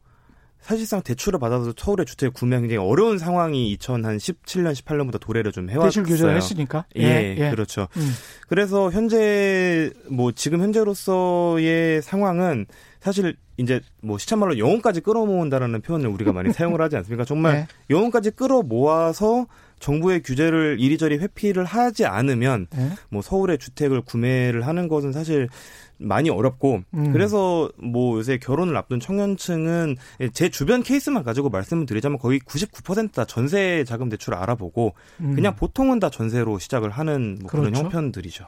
[0.64, 5.90] 사실상 대출을 받아서 서울의 주택 구매 굉장히 어려운 상황이 2017년, 18년부터 도래를 좀 해왔어요.
[5.90, 6.87] 대출 규제를 했으니까.
[6.96, 7.50] 예, 예, 예.
[7.50, 7.87] 그렇죠.
[7.98, 8.12] 음.
[8.48, 12.64] 그래서 현재 뭐 지금 현재로서의 상황은
[13.00, 17.27] 사실 이제 뭐 시참말로 영혼까지 끌어모은다라는 표현을 우리가 많이 사용을 하지 않습니까?
[17.27, 17.66] 정말 네.
[17.90, 19.46] 영혼까지 끌어모아서
[19.81, 22.90] 정부의 규제를 이리저리 회피를 하지 않으면 네.
[23.11, 25.48] 뭐 서울의 주택을 구매를 하는 것은 사실
[26.05, 27.12] 많이 어렵고 음.
[27.12, 29.97] 그래서 뭐 요새 결혼을 앞둔 청년층은
[30.33, 35.35] 제 주변 케이스만 가지고 말씀을 드리자면 거의 99%다 전세 자금 대출을 알아보고 음.
[35.35, 37.71] 그냥 보통은 다 전세로 시작을 하는 뭐 그렇죠.
[37.71, 38.47] 그런 형편들이죠.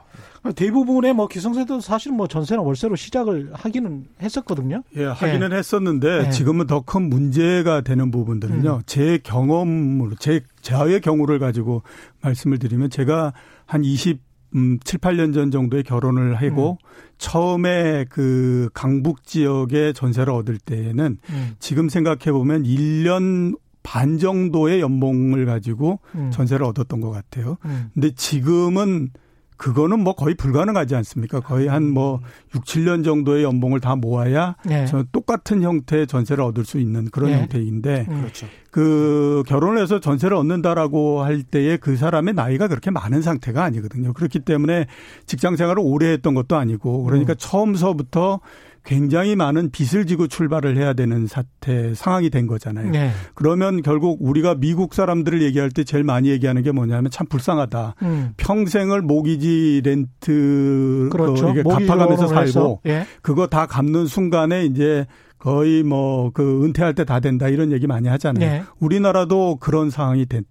[0.54, 4.82] 대부분의 뭐 기성세도 사실 뭐 전세나 월세로 시작을 하기는 했었거든요.
[4.96, 5.56] 예, 하기는 예.
[5.56, 6.30] 했었는데 예.
[6.30, 8.76] 지금은 더 큰 문제가 되는 부분들은요.
[8.76, 8.82] 음.
[8.86, 11.82] 제 경험으로 제 저의 경우를 가지고
[12.22, 13.32] 말씀을 드리면 제가
[13.66, 14.20] 한 20,
[14.56, 16.86] 음, 7, 8년 전 정도에 결혼을 하고 음.
[17.18, 21.54] 처음에 그 강북 지역에 전세를 얻을 때에는 음.
[21.58, 26.30] 지금 생각해 보면 1년 반 정도의 연봉을 가지고 음.
[26.32, 27.56] 전세를 얻었던 것 같아요.
[27.66, 27.90] 음.
[27.94, 29.10] 근데 지금은
[29.56, 31.40] 그거는 뭐 거의 불가능하지 않습니까?
[31.40, 32.20] 거의 한 뭐
[32.54, 34.84] 6, 7년 정도의 연봉을 다 모아야 네.
[34.86, 37.38] 저 똑같은 형태의 전세를 얻을 수 있는 그런 네.
[37.38, 38.20] 형태인데 음.
[38.20, 38.46] 그렇죠.
[38.70, 44.12] 그 결혼해서 전세를 얻는다라고 할 때에 그 사람의 나이가 그렇게 많은 상태가 아니거든요.
[44.12, 44.86] 그렇기 때문에
[45.24, 47.36] 직장 생활을 오래 했던 것도 아니고 그러니까 음.
[47.38, 48.40] 처음서부터
[48.86, 52.90] 굉장히 많은 빚을 지고 출발을 해야 되는 사태 상황이 된 거잖아요.
[52.90, 53.10] 네.
[53.34, 57.96] 그러면 결국 우리가 미국 사람들을 얘기할 때 제일 많이 얘기하는 게 뭐냐면 참 불쌍하다.
[58.02, 58.32] 음.
[58.36, 61.52] 평생을 모기지 렌트 그렇죠.
[61.52, 63.04] 그 갚아가면서 살고 예.
[63.22, 65.06] 그거 다 갚는 순간에 이제
[65.38, 68.50] 거의 뭐 그 은퇴할 때 다 된다 이런 얘기 많이 하잖아요.
[68.50, 68.62] 네.
[68.78, 70.44] 우리나라도 그런 상황이 된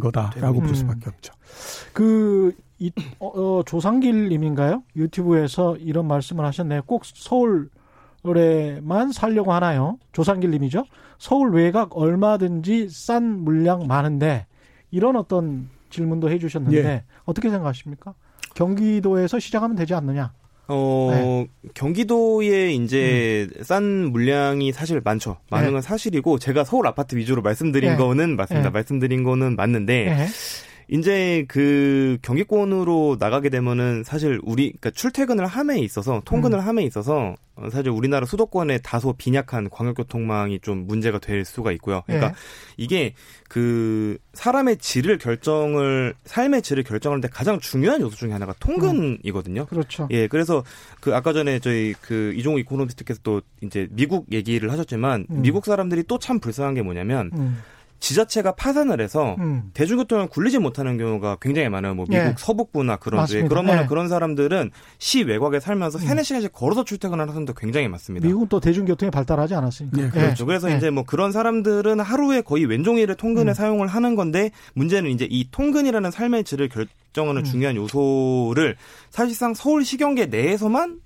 [0.00, 0.66] 거다라고 음.
[0.66, 1.32] 볼 수밖에 없죠.
[1.92, 4.82] 그 이, 어, 어, 조상길 님인가요?
[4.96, 6.82] 유튜브에서 이런 말씀을 하셨네요.
[6.86, 7.68] 꼭 서울
[8.24, 9.98] 에만 살려고 하나요?
[10.12, 10.84] 조상길님이죠.
[11.18, 14.46] 서울 외곽 얼마든지 싼 물량 많은데
[14.90, 17.04] 이런 어떤 질문도 해주셨는데 예.
[17.24, 18.14] 어떻게 생각하십니까?
[18.54, 20.32] 경기도에서 시작하면 되지 않느냐?
[20.68, 21.48] 어, 네.
[21.74, 23.62] 경기도에 이제 음.
[23.62, 23.82] 싼
[24.12, 25.38] 물량이 사실 많죠.
[25.50, 25.72] 많은 네.
[25.72, 27.96] 건 사실이고 제가 서울 아파트 위주로 말씀드린 네.
[27.96, 28.68] 거는 맞습니다.
[28.68, 28.72] 네.
[28.72, 30.26] 말씀드린 거는 맞는데 네.
[30.92, 36.66] 이제 그 경기권으로 나가게 되면은 사실 우리 그러니까 출퇴근을 함에 있어서 통근을 음.
[36.66, 37.34] 함에 있어서
[37.70, 42.02] 사실 우리나라 수도권에 다소 빈약한 광역교통망이 좀 문제가 될 수가 있고요.
[42.06, 42.32] 그러니까 예.
[42.76, 43.14] 이게
[43.48, 46.84] 그 사람의 질을 결정을 삶의 질을
[47.22, 49.62] 때 가장 중요한 요소 중에 하나가 통근이거든요.
[49.62, 49.66] 음.
[49.66, 50.08] 그렇죠.
[50.10, 50.62] 예, 그래서
[51.00, 55.42] 그 아까 전에 저희 그 이종우 이코노미스트께서 또 이제 미국 얘기를 하셨지만 음.
[55.42, 57.62] 미국 사람들이 또 참 불쌍한 게 뭐냐면 음.
[58.02, 59.70] 지자체가 파산을 해서 음.
[59.74, 61.94] 대중교통을 굴리지 못하는 경우가 굉장히 많아요.
[61.94, 62.34] 뭐 미국 예.
[62.36, 63.86] 서북부나 그런 데 그러면 예.
[63.86, 66.06] 그런 사람들은 시 외곽에 살면서 음.
[66.06, 68.26] 3, 4시간씩 걸어서 출퇴근하는 사람도 굉장히 많습니다.
[68.26, 69.96] 미국은 또 대중교통이 발달하지 않았으니까.
[69.96, 70.42] 네, 그렇죠.
[70.42, 70.46] 예.
[70.46, 70.76] 그래서 예.
[70.76, 73.54] 이제 뭐 그런 사람들은 하루에 거의 왼종일을 통근에 음.
[73.54, 77.44] 사용을 하는 건데 문제는 이제 이 통근이라는 삶의 질을 결정하는 음.
[77.44, 78.74] 중요한 요소를
[79.10, 80.98] 사실상 서울 시경계 내에서만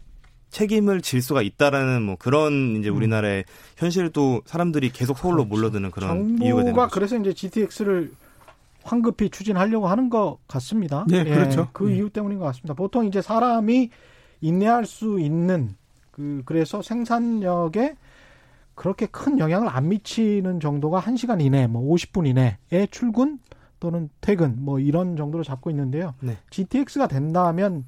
[0.50, 2.96] 책임을 질 수가 있다라는 뭐 그런 이제 음.
[2.96, 3.44] 우리나라의
[3.76, 5.48] 현실도 사람들이 계속 서울로 그렇죠.
[5.48, 6.94] 몰려드는 그런 이유가 되는 거죠.
[6.94, 8.12] 그래서 이제 GTX를
[8.82, 11.04] 황급히 추진하려고 하는 것 같습니다.
[11.08, 11.68] 네, 예, 그렇죠.
[11.72, 11.96] 그 네.
[11.96, 12.74] 이유 때문인 것 같습니다.
[12.74, 13.90] 보통 이제 사람이
[14.40, 15.74] 인내할 수 있는
[16.12, 17.96] 그 그래서 생산력에
[18.74, 23.40] 그렇게 큰 영향을 안 미치는 정도가 1시간 이내, 뭐 50분 이내에 출근
[23.80, 26.14] 또는 퇴근 뭐 이런 정도로 잡고 있는데요.
[26.20, 26.36] 네.
[26.50, 27.86] GTX가 된다면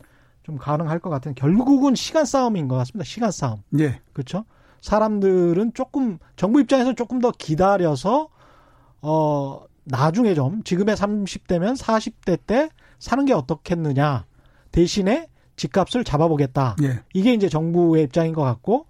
[0.49, 3.05] 좀 가능할 것 같은 결국은 시간 싸움인 것 같습니다.
[3.05, 3.63] 시간 싸움.
[3.79, 4.01] 예.
[4.15, 4.47] 그렇죠?
[4.81, 8.31] 사람들은 조금 정부 입장에서 조금 더 기다려서
[9.03, 14.25] 어 나중에 좀 지금의 30대면 40대 때 사는 게 어떻겠느냐
[14.73, 16.77] 대신에 집값을 잡아보겠다.
[16.83, 17.01] 예.
[17.13, 18.87] 이게 이제 정부의 입장인 것 같고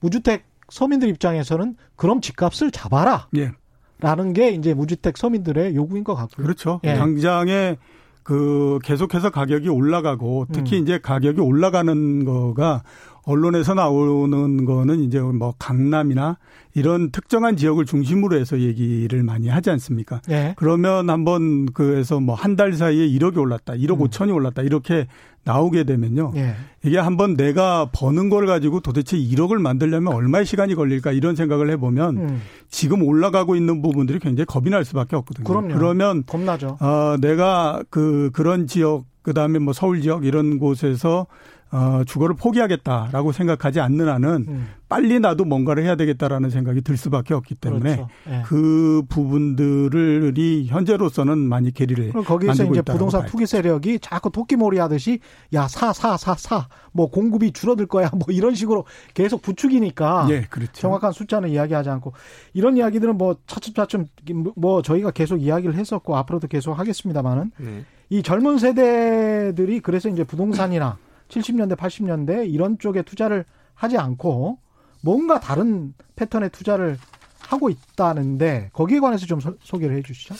[0.00, 3.28] 무주택 서민들 입장에서는 그럼 집값을 잡아라.
[3.36, 3.52] 예.
[3.98, 6.46] 라는 게 이제 무주택 서민들의 요구인 것 같고요.
[6.46, 6.80] 그렇죠.
[6.84, 6.94] 예.
[6.94, 7.76] 당장에
[8.22, 10.82] 그 계속해서 가격이 올라가고 특히 음.
[10.82, 12.82] 이제 가격이 올라가는 거가
[13.24, 16.38] 언론에서 나오는 거는 이제 뭐 강남이나
[16.74, 20.20] 이런 특정한 지역을 중심으로 해서 얘기를 많이 하지 않습니까?
[20.26, 20.54] 네.
[20.56, 24.06] 그러면 한번 그에서 뭐 한 달 사이에 1억이 올랐다, 1억 음.
[24.08, 25.06] 5천이 올랐다 이렇게
[25.44, 26.32] 나오게 되면요.
[26.34, 26.54] 네.
[26.84, 32.16] 이게 한번 내가 버는 걸 가지고 도대체 1억을 만들려면 얼마의 시간이 걸릴까 이런 생각을 해보면
[32.16, 32.42] 음.
[32.70, 35.44] 지금 올라가고 있는 부분들이 굉장히 겁이 날 수밖에 없거든요.
[35.44, 35.74] 그럼요.
[35.74, 36.76] 그러면 겁나죠.
[36.80, 41.26] 어, 내가 그 그런 지역 그다음에 뭐 서울 지역 이런 곳에서
[41.72, 44.68] 어, 주거를 포기하겠다라고 생각하지 않는 한은 음.
[44.90, 48.08] 빨리 나도 뭔가를 해야 되겠다라는 생각이 들 수밖에 없기 때문에 그렇죠.
[48.28, 48.42] 네.
[48.44, 55.20] 그 부분들이 현재로서는 많이 괴리를 거기서 이제 부동산 투기 세력이 자꾸 토끼몰이 하듯이
[55.54, 60.42] 야 사 사 사 사 뭐 공급이 줄어들 거야 뭐 이런 식으로 계속 부추기니까 네,
[60.50, 60.72] 그렇죠.
[60.74, 62.12] 정확한 숫자는 이야기하지 않고
[62.52, 64.06] 이런 이야기들은 뭐 차츰차츰
[64.56, 67.84] 뭐 저희가 계속 이야기를 했었고 앞으로도 계속 하겠습니다만은 네.
[68.10, 70.98] 이 젊은 세대들이 그래서 이제 부동산이나
[71.32, 74.58] 70년대, 80년대 이런 쪽에 투자를 하지 않고
[75.02, 76.98] 뭔가 다른 패턴의 투자를
[77.38, 80.34] 하고 있다는데 거기에 관해서 좀 소, 개를 해 주시죠.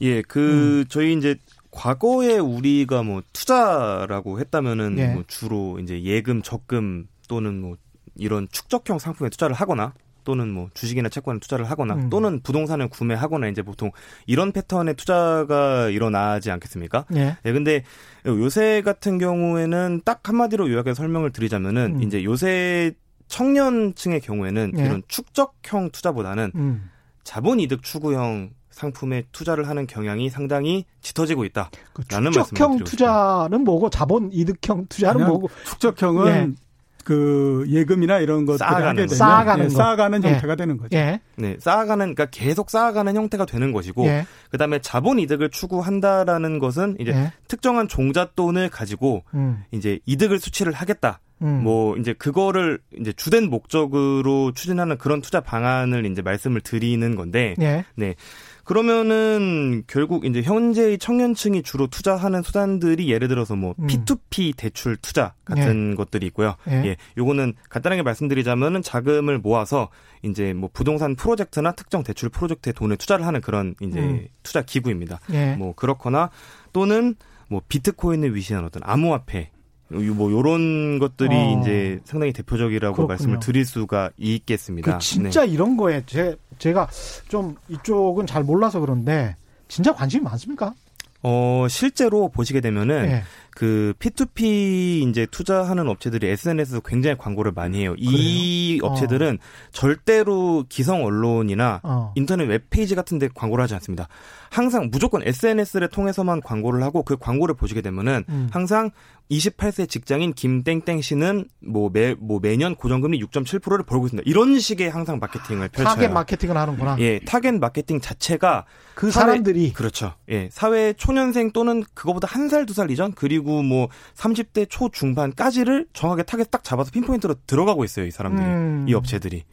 [0.00, 0.84] 예, 그 음.
[0.88, 1.36] 저희 이제
[1.70, 5.08] 과거에 우리가 뭐 투자라고 했다면은 예.
[5.08, 7.76] 뭐 주로 이제 예금, 적금 또는 뭐
[8.14, 12.10] 이런 축적형 상품에 투자를 하거나 또는 뭐 주식이나 채권에 투자를 하거나 음.
[12.10, 13.90] 또는 부동산을 구매하거나 이제 보통
[14.26, 17.06] 이런 패턴의 투자가 일어나지 않겠습니까?
[17.14, 17.36] 예.
[17.42, 17.84] 네, 근데
[18.26, 22.02] 요새 같은 경우에는 딱 한마디로 요약해서 설명을 드리자면은 음.
[22.02, 22.92] 이제 요새
[23.28, 24.84] 청년층의 경우에는 예.
[24.84, 26.90] 이런 축적형 투자보다는 음.
[27.24, 34.30] 자본 이득 추구형 상품에 투자를 하는 경향이 상당히 짙어지고 있다라는 그 축적형 투자는 뭐고 자본
[34.32, 36.71] 이득형 투자는 뭐고 축적형은 예.
[37.04, 40.28] 그 예금이나 이런 것들을 쌓아가는 하게 되면 쌓아가는, 예, 쌓아가는 예.
[40.32, 40.96] 형태가 되는 거죠.
[40.96, 41.20] 예.
[41.36, 44.26] 네, 쌓아가는 그러니까 계속 쌓아가는 형태가 되는 것이고 예.
[44.50, 47.32] 그다음에 자본 이득을 추구한다라는 것은 이제 예.
[47.48, 49.64] 특정한 종잣돈을 가지고 음.
[49.72, 51.20] 이제 이득을 수치를 하겠다.
[51.42, 51.62] 음.
[51.62, 57.84] 뭐 이제 그거를 이제 주된 목적으로 추진하는 그런 투자 방안을 이제 말씀을 드리는 건데 예.
[57.96, 58.14] 네.
[58.64, 63.86] 그러면은 결국 이제 현재의 청년층이 주로 투자하는 수단들이 예를 들어서 뭐 음.
[63.86, 65.94] P2P 대출 투자 같은 예.
[65.96, 66.56] 것들이 있고요.
[66.68, 66.84] 예.
[66.84, 66.96] 예.
[67.18, 69.88] 요거는 간단하게 말씀드리자면은 자금을 모아서
[70.22, 74.26] 이제 뭐 부동산 프로젝트나 특정 대출 프로젝트에 돈을 투자를 하는 그런 이제 음.
[74.42, 75.20] 투자 기구입니다.
[75.32, 75.56] 예.
[75.56, 76.30] 뭐 그렇거나
[76.72, 77.16] 또는
[77.48, 79.50] 뭐 비트코인을 위시한 어떤 암호화폐
[79.92, 81.60] 뭐 요런 것들이 어.
[81.60, 83.08] 이제 상당히 대표적이라고 그렇군요.
[83.08, 84.92] 말씀을 드릴 수가 있겠습니다.
[84.92, 85.52] 그 진짜 네.
[85.52, 86.88] 이런 거에 제 제가
[87.28, 89.36] 좀 이쪽은 잘 몰라서 그런데
[89.68, 90.74] 진짜 관심이 많습니까?
[91.22, 93.22] 어, 실제로 보시게 되면은 네.
[93.54, 97.94] 그 P2P 이제 투자하는 업체들이 SNS에서 굉장히 광고를 많이 해요.
[97.94, 98.10] 그래요?
[98.10, 98.88] 이 어.
[98.88, 99.38] 업체들은
[99.72, 102.12] 절대로 기성 언론이나 어.
[102.16, 104.08] 인터넷 웹페이지 같은 데 광고를 하지 않습니다.
[104.50, 108.48] 항상 무조건 SNS를 통해서만 광고를 하고 그 광고를 보시게 되면은 음.
[108.50, 108.90] 항상
[109.30, 114.28] 28세 직장인 김땡땡 씨는 뭐 매, 뭐 매년 고정금리 6.7%를 벌고 있습니다.
[114.28, 115.94] 이런 식의 항상 마케팅을 펼쳐요.
[115.94, 116.96] 타겟 마케팅을 하는구나.
[116.98, 120.14] 예, 타겟 마케팅 자체가 그 사람들이 그렇죠.
[120.28, 124.88] 예, 사회 초 년생 또는 그거보다 한 살 두 살 이전 그리고 뭐 30대 초
[124.90, 128.46] 중반까지를 정확하게 타겟 딱 잡아서 pinpoint로 들어가고 있어요, 이 사람들이.
[128.46, 128.84] 음.
[128.88, 129.44] 이 업체들이.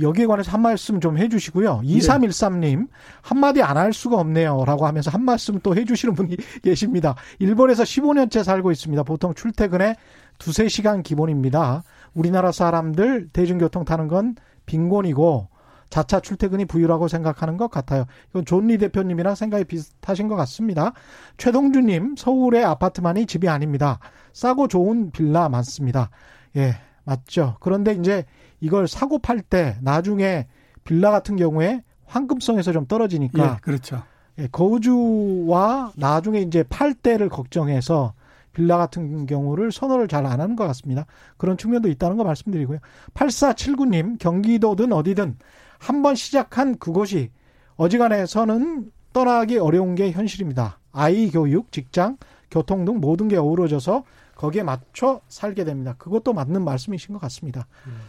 [0.00, 1.82] 여기에 관해서 한 말씀 좀 해주시고요.
[1.84, 2.86] 2313님,
[3.22, 4.64] 한마디 안 할 수가 없네요.
[4.64, 7.16] 라고 하면서 한 말씀 또 해주시는 분이 계십니다.
[7.40, 9.02] 일본에서 15년째 살고 있습니다.
[9.02, 9.96] 보통 출퇴근에
[10.38, 11.82] 두세 시간 기본입니다.
[12.14, 15.48] 우리나라 사람들 대중교통 타는 건 빈곤이고,
[15.90, 18.04] 자차 출퇴근이 부유라고 생각하는 것 같아요.
[18.30, 20.92] 이건 존리 대표님이랑 생각이 비슷하신 것 같습니다.
[21.36, 23.98] 최동주님, 서울의 아파트만이 집이 아닙니다.
[24.32, 26.10] 싸고 좋은 빌라 많습니다.
[26.56, 27.56] 예, 맞죠.
[27.60, 28.24] 그런데 이제
[28.60, 30.46] 이걸 사고 팔 때 나중에
[30.84, 33.44] 빌라 같은 경우에 황금성에서 좀 떨어지니까.
[33.44, 34.02] 예, 그렇죠.
[34.38, 38.14] 예, 거주와 나중에 이제 팔 때를 걱정해서
[38.52, 41.06] 빌라 같은 경우를 선호를 잘 안 하는 것 같습니다.
[41.36, 42.78] 그런 측면도 있다는 거 말씀드리고요.
[43.14, 45.36] 8479님, 경기도든 어디든
[45.80, 47.30] 한번 시작한 그곳이
[47.76, 50.78] 어지간해서는 떠나기 어려운 게 현실입니다.
[50.92, 52.16] 아이 교육, 직장,
[52.50, 54.04] 교통 등 모든 게 어우러져서
[54.36, 55.96] 거기에 맞춰 살게 됩니다.
[55.98, 57.66] 그것도 맞는 말씀이신 것 같습니다.
[57.86, 58.00] 음.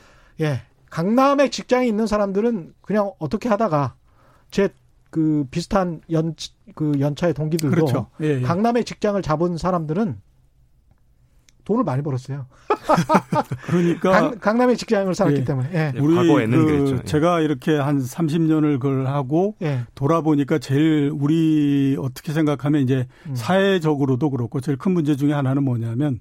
[0.41, 0.61] 예.
[0.91, 3.95] 강남에 직장이 있는 사람들은 그냥 어떻게 하다가
[4.51, 4.69] 제
[5.11, 6.33] 그 비슷한 연,
[6.73, 8.07] 그 연차의 동기들도 그렇죠.
[8.21, 8.41] 예, 예.
[8.41, 10.19] 강남에 직장을 잡은 사람들은
[11.63, 12.47] 돈을 많이 벌었어요.
[13.67, 15.43] 그러니까 강, 남의 직장을 살았기 예.
[15.43, 15.69] 때문에.
[15.73, 15.99] 예.
[15.99, 16.95] 우리 과거에는 그 그랬죠.
[16.95, 17.03] 예.
[17.03, 19.81] 제가 이렇게 한 30년을 그걸 하고 예.
[19.95, 23.35] 돌아보니까 제일 우리 어떻게 생각하면 이제 음.
[23.35, 26.19] 사회적으로도 그렇고 제일 큰 문제 중에 하나는 뭐냐면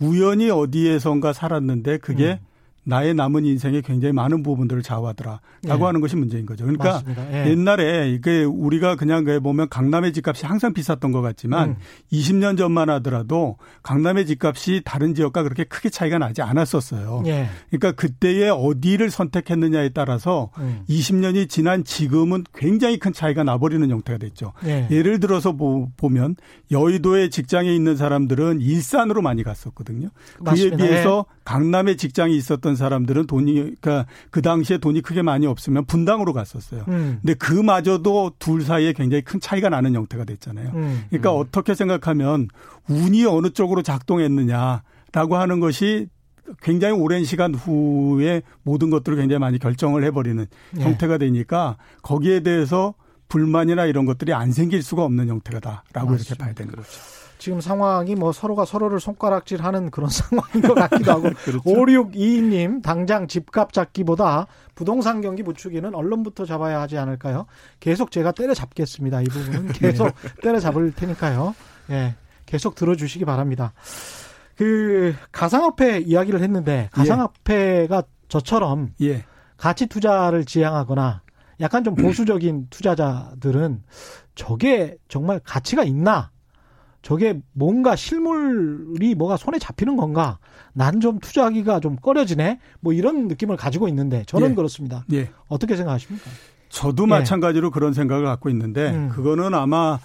[0.00, 2.47] 우연히 어디에선가 살았는데 그게 음.
[2.88, 5.70] 나의 남은 인생에 굉장히 많은 부분들을 좌우하더라라고 예.
[5.70, 6.64] 하는 것이 문제인 거죠.
[6.64, 7.50] 그러니까 예.
[7.50, 11.76] 옛날에 이게 우리가 그냥 보면 강남의 집값이 항상 비쌌던 것 같지만 음.
[12.10, 17.24] 20년 전만 하더라도 강남의 집값이 다른 지역과 그렇게 크게 차이가 나지 않았었어요.
[17.26, 17.48] 예.
[17.68, 20.80] 그러니까 그때에 어디를 선택했느냐에 따라서 음.
[20.88, 24.54] 20년이 지난 지금은 굉장히 큰 차이가 나버리는 형태가 됐죠.
[24.64, 24.88] 예.
[24.88, 26.36] 를 들어서 보면
[26.70, 30.08] 여의도에 직장에 있는 사람들은 일산으로 많이 갔었거든요.
[30.40, 30.76] 맞습니다.
[30.76, 31.38] 그에 비해서 예.
[31.44, 36.84] 강남에 직장이 있었던 사람들은 돈이 그러니까 그 당시에 돈이 크게 많이 없으면 분당으로 갔었어요.
[36.88, 37.18] 음.
[37.20, 40.70] 근데 그마저도 둘 사이에 굉장히 큰 차이가 나는 형태가 됐잖아요.
[40.74, 41.04] 음.
[41.10, 41.40] 그러니까 음.
[41.40, 42.48] 어떻게 생각하면
[42.88, 46.08] 운이 어느 쪽으로 작동했느냐라고 하는 것이
[46.62, 50.82] 굉장히 오랜 시간 후에 모든 것들을 굉장히 많이 결정을 해버리는 네.
[50.82, 52.94] 형태가 되니까 거기에 대해서
[53.28, 56.88] 불만이나 이런 것들이 안 생길 수가 없는 형태가다라고 이렇게 봐야 되는 거죠.
[57.38, 61.22] 지금 상황이 뭐 서로가 서로를 손가락질 하는 그런 상황인 것 같기도 하고.
[61.44, 61.62] 그렇죠.
[61.62, 67.46] 5622님, 당장 집값 잡기보다 부동산 경기 부추기는 언론부터 잡아야 하지 않을까요?
[67.80, 69.22] 계속 제가 때려잡겠습니다.
[69.22, 70.28] 이 부분은 계속 네.
[70.42, 71.54] 때려잡을 테니까요.
[71.90, 71.94] 예.
[71.94, 72.14] 네,
[72.46, 73.72] 계속 들어주시기 바랍니다.
[74.56, 79.24] 그, 가상화폐 이야기를 했는데, 가상화폐가 저처럼 예.
[79.56, 81.22] 가치 투자를 지향하거나
[81.60, 83.82] 약간 좀 보수적인 투자자들은
[84.34, 86.30] 저게 정말 가치가 있나?
[87.02, 90.38] 저게 뭔가 실물이 뭐가 손에 잡히는 건가?
[90.72, 92.58] 난 좀 투자하기가 좀 꺼려지네?
[92.80, 94.54] 뭐 이런 느낌을 가지고 있는데 저는 예.
[94.54, 95.04] 그렇습니다.
[95.12, 95.30] 예.
[95.48, 96.28] 어떻게 생각하십니까?
[96.68, 97.06] 저도 예.
[97.08, 99.08] 마찬가지로 그런 생각을 갖고 있는데 음.
[99.10, 99.98] 그거는 아마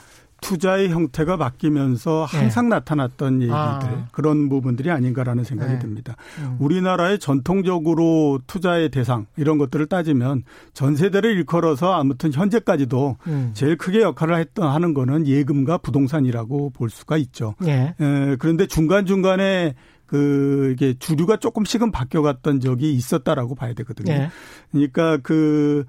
[0.43, 2.75] 투자의 형태가 바뀌면서 항상 네.
[2.75, 4.07] 나타났던 얘기들 아.
[4.11, 5.79] 그런 부분들이 아닌가라는 생각이 네.
[5.79, 6.15] 듭니다.
[6.39, 6.57] 음.
[6.59, 13.51] 우리나라의 전통적으로 투자의 대상 이런 것들을 따지면 전 세대를 일컬어서 아무튼 현재까지도 음.
[13.53, 17.55] 제일 크게 역할을 했던 하는 거는 예금과 부동산이라고 볼 수가 있죠.
[17.59, 17.95] 네.
[17.99, 19.73] 에, 그런데 중간 중간에
[20.05, 24.13] 그 이게 주류가 조금씩은 바뀌어갔던 적이 있었다라고 봐야 되거든요.
[24.13, 24.29] 네.
[24.71, 25.85] 그러니까 그어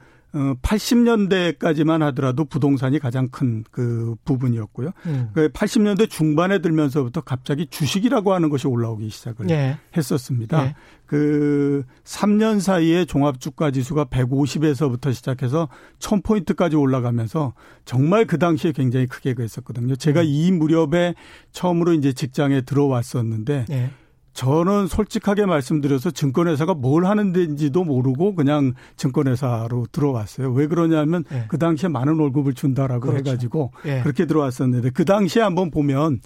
[0.63, 4.91] 80년대까지만 하더라도 부동산이 가장 큰 그 부분이었고요.
[5.07, 5.31] 음.
[5.35, 9.79] 그 80년대 중반에 들면서부터 갑자기 주식이라고 하는 것이 올라오기 시작을 네.
[9.97, 10.63] 했었습니다.
[10.63, 10.75] 네.
[11.07, 15.69] 그 3년 사이에 종합주가 지수가 150에서부터 시작해서
[15.99, 19.97] 1000포인트까지 올라가면서 정말 그 당시에 굉장히 크게 그랬었거든요.
[19.97, 20.27] 제가 음.
[20.27, 21.15] 이 무렵에
[21.53, 23.91] 처음으로 이제 직장에 들어왔었는데 네.
[24.35, 30.53] 저는 솔직하게 말씀드려서 증권회사가 뭘 하는 데인지도 모르고 그냥 증권회사로 들어왔어요.
[30.53, 31.45] 왜 그러냐면 네.
[31.49, 33.31] 그 당시에 많은 월급을 준다라고 그렇죠.
[33.31, 34.03] 해가지고 네.
[34.03, 36.21] 그렇게 들어왔었는데 그 당시에 한번 보면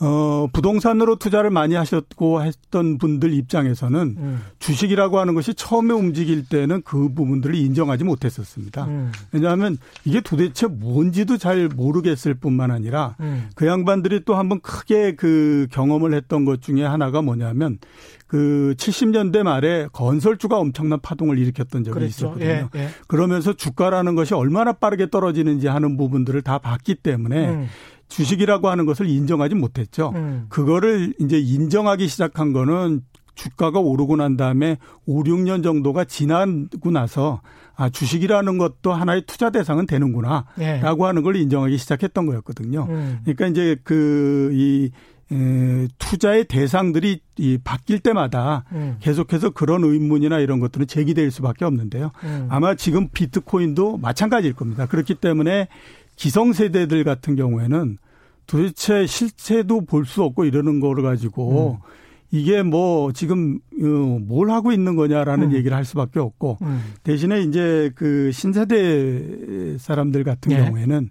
[0.00, 4.42] 어, 부동산으로 투자를 많이 하셨고 했던 분들 입장에서는 음.
[4.58, 8.84] 주식이라고 하는 것이 처음에 움직일 때는 그 부분들을 인정하지 못했었습니다.
[8.86, 9.12] 음.
[9.32, 13.48] 왜냐하면 이게 도대체 뭔지도 잘 모르겠을 뿐만 아니라 음.
[13.54, 17.78] 그 양반들이 또 한번 크게 그 경험을 했던 것 중에 하나가 뭐냐면
[18.26, 22.26] 그 70년대 말에 건설주가 엄청난 파동을 일으켰던 적이 그랬죠.
[22.26, 22.68] 있었거든요.
[22.74, 22.88] 예, 예.
[23.06, 27.68] 그러면서 주가라는 것이 얼마나 빠르게 떨어지는지 하는 부분들을 다 봤기 때문에 음.
[28.08, 30.12] 주식이라고 하는 것을 인정하지 못했죠.
[30.14, 30.46] 음.
[30.48, 33.02] 그거를 이제 인정하기 시작한 거는
[33.34, 37.40] 주가가 오르고 난 다음에 5, 6년 정도가 지나고 나서
[37.76, 40.46] 아, 주식이라는 것도 하나의 투자 대상은 되는구나.
[40.56, 40.80] 네.
[40.80, 42.86] 라고 하는 걸 인정하기 시작했던 거였거든요.
[42.88, 43.18] 음.
[43.22, 44.90] 그러니까 이제 그, 이,
[45.30, 48.96] 에, 투자의 대상들이 이 바뀔 때마다 음.
[49.00, 52.12] 계속해서 그런 의문이나 이런 것들은 제기될 수밖에 없는데요.
[52.24, 52.46] 음.
[52.48, 54.86] 아마 지금 비트코인도 마찬가지일 겁니다.
[54.86, 55.68] 그렇기 때문에
[56.16, 57.98] 기성세대들 같은 경우에는
[58.46, 61.90] 도대체 실체도 볼 수 없고 이러는 거를 가지고 음.
[62.30, 63.86] 이게 뭐 지금 어,
[64.20, 65.54] 뭘 하고 있는 거냐라는 음.
[65.54, 66.94] 얘기를 할 수밖에 없고 음.
[67.02, 70.64] 대신에 이제 그 신세대 사람들 같은 네.
[70.64, 71.10] 경우에는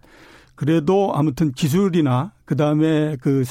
[0.56, 3.44] 그래도 아무튼 기술이나 그다음에 그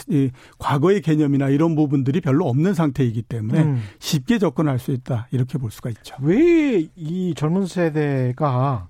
[0.59, 3.83] 과거의 개념이나 이런 부분들이 별로 없는 상태이기 때문에 음.
[3.99, 6.17] 쉽게 접근할 수 있다 이렇게 볼 수가 있죠.
[6.23, 8.89] 왜 이 젊은 세대가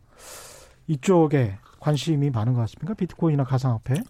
[0.86, 2.94] 이쪽에 관심이 많은 것 같습니까?
[2.94, 4.02] 비트코인이나 가상화폐?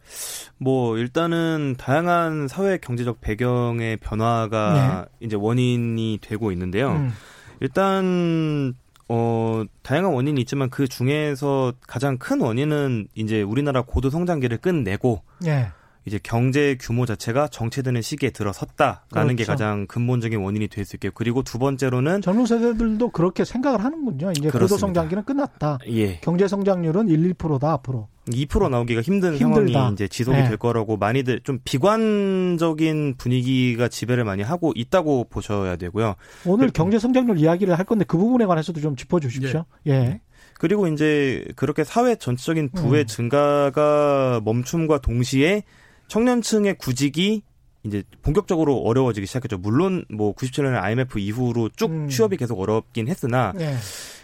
[0.58, 5.26] 뭐 일단은 다양한 사회 경제적 배경의 변화가 네.
[5.26, 6.92] 이제 원인이 되고 있는데요.
[6.92, 7.12] 음.
[7.58, 8.74] 일단
[9.08, 15.72] 어, 다양한 원인이 있지만 그 중에서 가장 큰 원인은 이제 우리나라 고도 성장기를 끝내고 예.
[16.06, 19.36] 이제 경제 규모 자체가 정체되는 시기에 들어섰다라는 그렇죠.
[19.36, 24.32] 게 가장 근본적인 원인이 될 수 있겠고 그리고 두 번째로는 젊은 세대들도 그렇게 생각을 하는군요.
[24.32, 24.50] 이제.
[24.50, 25.78] 고도 성장기는 끝났다.
[25.88, 26.18] 예.
[26.20, 28.08] 경제 성장률은 1, 2%다 앞으로.
[28.28, 29.72] 2% 나오기가 힘든 힘들다.
[29.72, 30.48] 상황이 이제 지속이 네.
[30.48, 36.14] 될 거라고 많이들 좀 비관적인 분위기가 지배를 많이 하고 있다고 보셔야 되고요.
[36.46, 39.64] 오늘 그, 경제 성장률 이야기를 할 건데 그 부분에 관해서도 좀 짚어 주십시오.
[39.86, 39.92] 예.
[39.92, 40.20] 예.
[40.54, 43.06] 그리고 이제 그렇게 사회 전체적인 부의 음.
[43.06, 45.64] 증가가 멈춤과 동시에
[46.08, 47.42] 청년층의 구직이
[47.84, 49.58] 이제 본격적으로 어려워지기 시작했죠.
[49.58, 52.08] 물론 뭐 97년에 IMF 이후로 쭉 음.
[52.08, 53.76] 취업이 계속 어렵긴 했으나 네.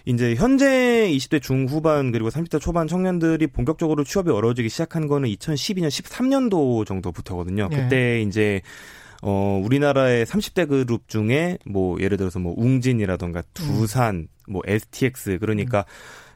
[0.06, 6.86] 이제 현재 20대 중후반 그리고 30대 초반 청년들이 본격적으로 취업이 어려워지기 시작한 거는 2012년 13년도
[6.86, 7.68] 정도부터거든요.
[7.68, 7.76] 네.
[7.76, 8.62] 그때 이제
[9.22, 14.28] 어 우리나라의 30대 그룹 중에 뭐 예를 들어서 뭐 웅진이라던가 두산, 음.
[14.48, 15.84] 뭐 STX 그러니까 음.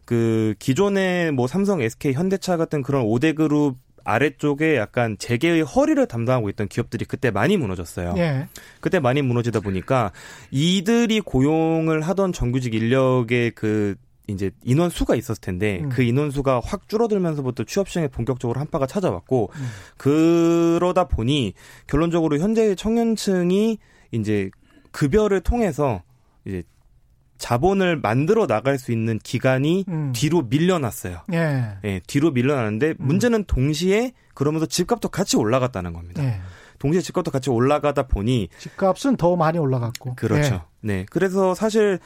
[0.04, 6.48] 그 기존의 뭐 삼성, SK, 현대차 같은 그런 5대 그룹 아래쪽에 약간 재계의 허리를 담당하고
[6.50, 8.14] 있던 기업들이 그때 많이 무너졌어요.
[8.18, 8.48] 예.
[8.80, 10.12] 그때 많이 무너지다 보니까
[10.50, 15.88] 이들이 고용을 하던 정규직 인력의 그 이제 인원 수가 있었을 텐데 음.
[15.90, 19.66] 그 인원 수가 확 줄어들면서부터 취업 시장에 본격적으로 한파가 찾아왔고 음.
[19.98, 21.52] 그러다 보니
[21.86, 23.78] 결론적으로 현재의 청년층이
[24.12, 24.50] 이제
[24.92, 26.02] 급여를 통해서
[26.46, 26.62] 이제
[27.38, 30.12] 자본을 만들어 나갈 수 있는 기간이 음.
[30.14, 31.22] 뒤로 밀려났어요.
[31.32, 31.76] 예.
[31.84, 32.96] 예 뒤로 밀려나는데 음.
[32.98, 36.24] 문제는 동시에 그러면서 집값도 같이 올라갔다는 겁니다.
[36.24, 36.40] 예.
[36.78, 40.14] 동시에 집값도 같이 올라가다 보니 집값은 더 많이 올라갔고.
[40.16, 40.54] 그렇죠.
[40.54, 40.60] 예.
[40.80, 41.06] 네.
[41.10, 41.98] 그래서 사실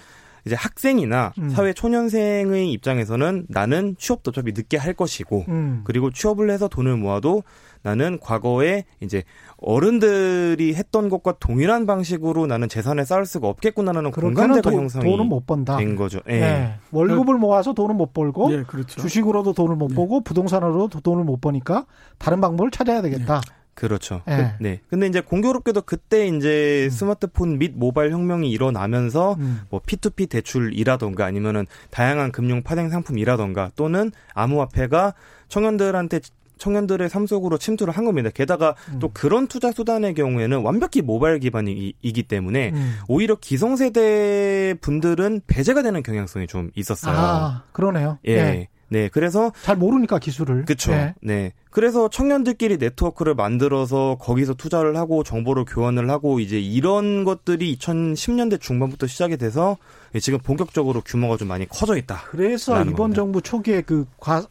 [0.46, 1.50] 이제 학생이나 음.
[1.50, 5.82] 사회 초년생의 입장에서는 나는 취업도 어차피 늦게 할 것이고 음.
[5.84, 7.42] 그리고 취업을 해서 돈을 모아도
[7.82, 9.22] 나는 과거에 이제
[9.56, 15.76] 어른들이 했던 것과 동일한 방식으로 나는 재산을 쌓을 수가 없겠구나라는 공감대가 형성이 돈은 못 번다.
[15.76, 16.20] 된 거죠.
[16.28, 16.40] 예.
[16.40, 16.74] 네.
[16.92, 19.00] 월급을 모아서 돈은 못 벌고 예, 그렇죠.
[19.00, 19.94] 주식으로도 돈을 못 예.
[19.94, 21.86] 보고 부동산으로도 돈을 못 버니까
[22.18, 23.40] 다른 방법을 찾아야 되겠다.
[23.44, 23.58] 예.
[23.78, 24.22] 그렇죠.
[24.26, 24.54] 네.
[24.58, 24.80] 네.
[24.90, 26.90] 근데 이제 공교롭게도 그때 이제 음.
[26.90, 29.60] 스마트폰 및 모바일 혁명이 일어나면서 음.
[29.70, 35.14] 뭐 P2P 대출이라던가 아니면은 다양한 금융 파생 상품이라던가 또는 암호화폐가
[35.46, 36.18] 청년들한테
[36.58, 38.30] 청년들의 삶 속으로 침투를 한 겁니다.
[38.32, 38.98] 게다가 음.
[38.98, 42.98] 또 그런 투자 수단의 경우에는 완벽히 모바일 기반이기 때문에 음.
[43.08, 47.14] 오히려 기성세대 분들은 배제가 되는 경향성이 좀 있었어요.
[47.16, 48.18] 아, 그러네요.
[48.24, 48.42] 예.
[48.42, 48.68] 네.
[48.90, 50.64] 네, 그래서 잘 모르니까 기술을.
[50.64, 50.92] 그렇죠.
[50.92, 51.14] 네.
[51.20, 51.52] 네.
[51.70, 59.06] 그래서 청년들끼리 네트워크를 만들어서 거기서 투자를 하고 정보를 교환을 하고 이제 이런 것들이 2010년대 중반부터
[59.06, 59.76] 시작이 돼서
[60.20, 62.22] 지금 본격적으로 규모가 좀 많이 커져 있다.
[62.30, 63.16] 그래서 이번 겁니다.
[63.16, 64.06] 정부 초기에 그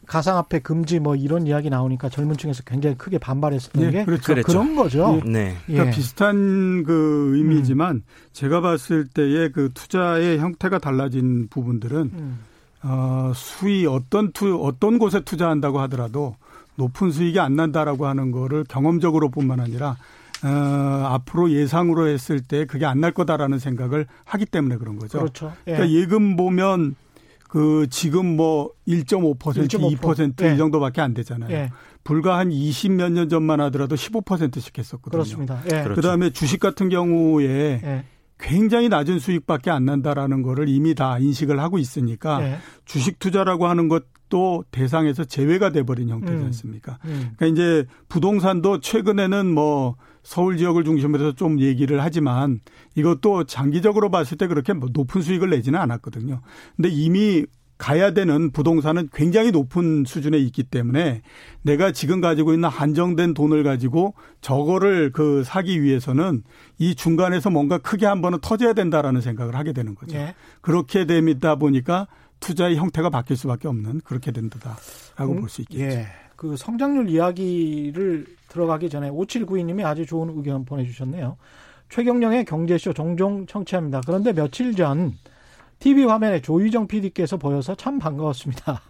[0.06, 4.36] 가상화폐 금지 뭐 이런 이야기 나오니까 젊은 층에서 굉장히 크게 반발했었던 네, 게 그렇죠.
[4.44, 5.22] 그런 거죠.
[5.26, 5.32] 네.
[5.32, 5.58] 네.
[5.66, 5.96] 그러니까 예.
[5.96, 8.04] 비슷한 그 의미지만 음.
[8.34, 12.40] 제가 봤을 때의 그 투자의 형태가 달라진 부분들은 음.
[12.84, 16.36] 어, 수위 어떤 투 어떤 곳에 투자한다고 하더라도
[16.76, 19.98] 높은 수익이 안 난다라고 하는 거를 경험적으로뿐만 아니라
[20.44, 20.48] 어,
[21.08, 25.20] 앞으로 예상으로 했을 때 그게 안 날 거다라는 생각을 하기 때문에 그런 거죠.
[25.20, 25.54] 그렇죠.
[25.68, 25.74] 예.
[25.74, 26.96] 그러니까 예금 보면
[27.48, 29.98] 그 지금 뭐 1.5%, 1.5%.
[30.00, 30.58] 2%이 예.
[30.58, 31.50] 정도밖에 안 되잖아요.
[31.52, 31.72] 예.
[32.04, 35.12] 불과 한 20몇 년 전만 하더라도 15%씩 했었거든요.
[35.12, 35.62] 그렇습니다.
[35.72, 35.84] 예.
[35.84, 38.04] 그다음에 주식 같은 경우에 예.
[38.40, 42.58] 굉장히 낮은 수익밖에 안 난다라는 거를 이미 다 인식을 하고 있으니까 네.
[42.86, 46.46] 주식 투자라고 하는 것도 대상에서 제외가 돼버린 형태지 음.
[46.46, 47.00] 않습니까?
[47.06, 47.34] 음.
[47.36, 52.60] 그러니까 이제 부동산도 최근에는 뭐 서울 지역을 중심으로 해서 좀 얘기를 하지만
[52.96, 56.42] 이것도 장기적으로 봤을 때 그렇게 뭐 높은 수익을 내지는 않았거든요.
[56.76, 57.46] 근데 이미
[57.78, 61.22] 가야 되는 부동산은 굉장히 높은 수준에 있기 때문에
[61.62, 66.44] 내가 지금 가지고 있는 한정된 돈을 가지고 저거를 그 사기 위해서는
[66.80, 70.18] 이 중간에서 뭔가 크게 한 번은 터져야 된다라는 생각을 하게 되는 거죠.
[70.18, 70.34] 예.
[70.62, 72.08] 그렇게 됩니다 보니까
[72.40, 75.84] 투자의 형태가 바뀔 수밖에 없는 그렇게 된다라고 음, 볼수 있겠죠.
[75.84, 76.08] 예.
[76.36, 81.38] 그 성장률 이야기를 들어가기 전에 5792님이 아주 좋은 의견 보내주셨네요.
[81.90, 84.02] 최경령의 경제쇼 종종 청취합니다.
[84.06, 85.14] 그런데 며칠 전
[85.80, 88.82] TV 화면에 조희정 PD께서 보여서 참 반가웠습니다.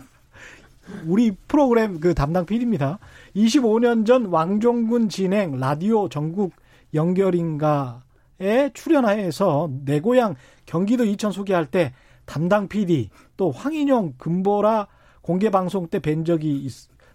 [1.06, 2.98] 우리 프로그램 그 담당 PD입니다.
[3.34, 6.52] 25년 전 왕종군 진행 라디오 전국
[6.92, 10.36] 연결인가에 출연해서 내 고향
[10.66, 11.94] 경기도 이천 소개할 때
[12.26, 14.88] 담당 PD 또 황인용 금보라
[15.22, 16.72] 공개 방송 때 뵌 적이 있,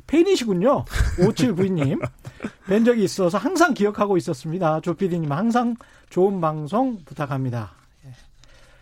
[0.07, 0.85] 팬이시군요.
[1.19, 2.01] 5792님.
[2.67, 4.81] 뵌 적이 있어서 항상 기억하고 있었습니다.
[4.81, 5.75] 조 PD님 항상
[6.09, 7.78] 좋은 방송 부탁합니다.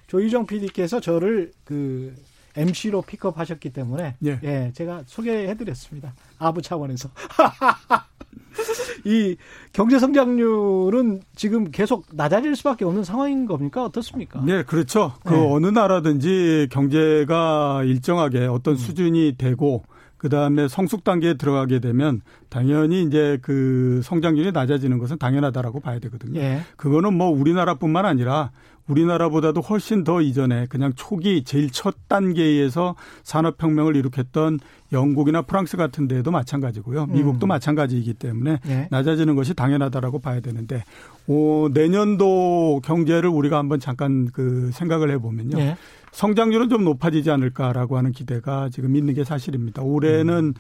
[0.08, 0.12] 예.
[0.12, 2.14] 조희정 PD께서 저를 그
[2.56, 6.14] MC로 픽업하셨기 때문에 예, 예 제가 소개해드렸습니다.
[6.40, 7.10] 아부 차원에서.
[9.06, 9.38] 이
[9.72, 13.86] 경제 성장률은 지금 계속 낮아질 수밖에 없는 상황인 겁니까?
[13.86, 14.42] 어떻습니까?
[14.44, 15.14] 네, 그렇죠.
[15.24, 15.54] 그 네.
[15.54, 18.78] 어느 나라든지 경제가 일정하게 어떤 음.
[18.78, 19.84] 수준이 되고
[20.18, 26.40] 그 다음에 성숙 단계에 들어가게 되면 당연히 이제 그 성장률이 낮아지는 것은 당연하다라고 봐야 되거든요.
[26.40, 26.62] 예.
[26.76, 28.52] 그거는 뭐 우리나라뿐만 아니라
[28.88, 34.60] 우리나라보다도 훨씬 더 이전에 그냥 초기 제일 첫 단계에서 산업혁명을 일으켰던
[34.92, 37.08] 영국이나 프랑스 같은 데도 마찬가지고요.
[37.08, 37.50] 미국도 음.
[37.50, 38.88] 마찬가지이기 때문에 예.
[38.90, 40.84] 낮아지는 것이 당연하다라고 봐야 되는데
[41.28, 45.60] 오, 내년도 경제를 우리가 한번 잠깐 그 생각을 해보면요.
[45.60, 45.78] 예.
[46.14, 49.82] 성장률은 좀 높아지지 않을까라고 하는 기대가 지금 있는 게 사실입니다.
[49.84, 50.54] 올해는 음.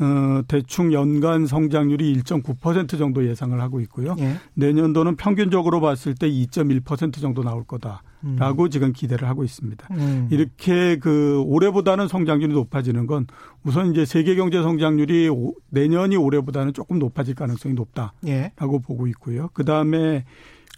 [0.00, 4.14] 어, 대충 연간 성장률이 1.9% 정도 예상을 하고 있고요.
[4.20, 4.36] 예.
[4.54, 8.70] 내년도는 평균적으로 봤을 때 2.1% 정도 나올 거다라고 음.
[8.70, 9.88] 지금 기대를 하고 있습니다.
[9.90, 10.28] 음.
[10.30, 13.26] 이렇게 그 올해보다는 성장률이 높아지는 건
[13.64, 15.30] 우선 이제 세계 경제 성장률이
[15.70, 18.52] 내년이 올해보다는 조금 높아질 가능성이 높다라고 예.
[18.56, 19.50] 보고 있고요.
[19.52, 20.24] 그 다음에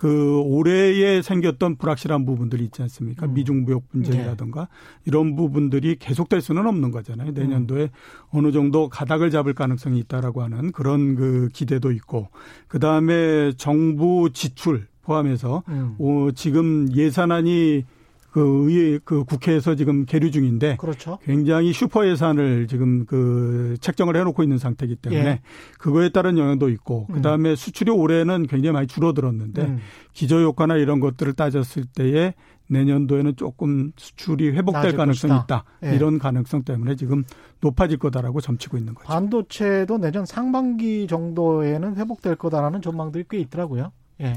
[0.01, 3.27] 그 올해에 생겼던 불확실한 부분들이 있지 않습니까?
[3.27, 3.35] 음.
[3.35, 4.67] 미중 무역 분쟁이라든가 네.
[5.05, 7.33] 이런 부분들이 계속될 수는 없는 거잖아요.
[7.33, 7.89] 내년도에 음.
[8.31, 12.29] 어느 정도 가닥을 잡을 가능성이 있다라고 하는 그런 그 기대도 있고
[12.67, 15.97] 그다음에 정부 지출 포함해서 음.
[15.99, 17.85] 어, 지금 예산안이
[18.31, 21.19] 그 의회 그 국회에서 지금 계류 중인데 그렇죠.
[21.25, 25.41] 굉장히 슈퍼 예산을 지금 그 책정을 해놓고 있는 상태이기 때문에 예.
[25.79, 27.15] 그거에 따른 영향도 있고 음.
[27.15, 29.79] 그다음에 수출이 올해는 굉장히 많이 줄어들었는데 음.
[30.13, 32.35] 기저 효과나 이런 것들을 따졌을 때에
[32.69, 35.65] 내년도에는 조금 수출이 회복될 가능성이 것이다.
[35.81, 35.89] 있다.
[35.91, 35.97] 예.
[35.97, 37.25] 이런 가능성 때문에 지금
[37.61, 39.09] 높아질 거다라고 점치고 있는 거죠.
[39.09, 43.91] 반도체도 내년 상반기 정도에는 회복될 거다라는 전망들이 꽤 있더라고요.
[44.21, 44.35] 예.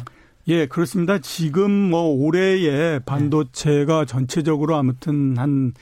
[0.48, 1.20] 예, 그렇습니다.
[1.20, 5.74] 지금 뭐 올해에 반도체가 전체적으로 아무튼 한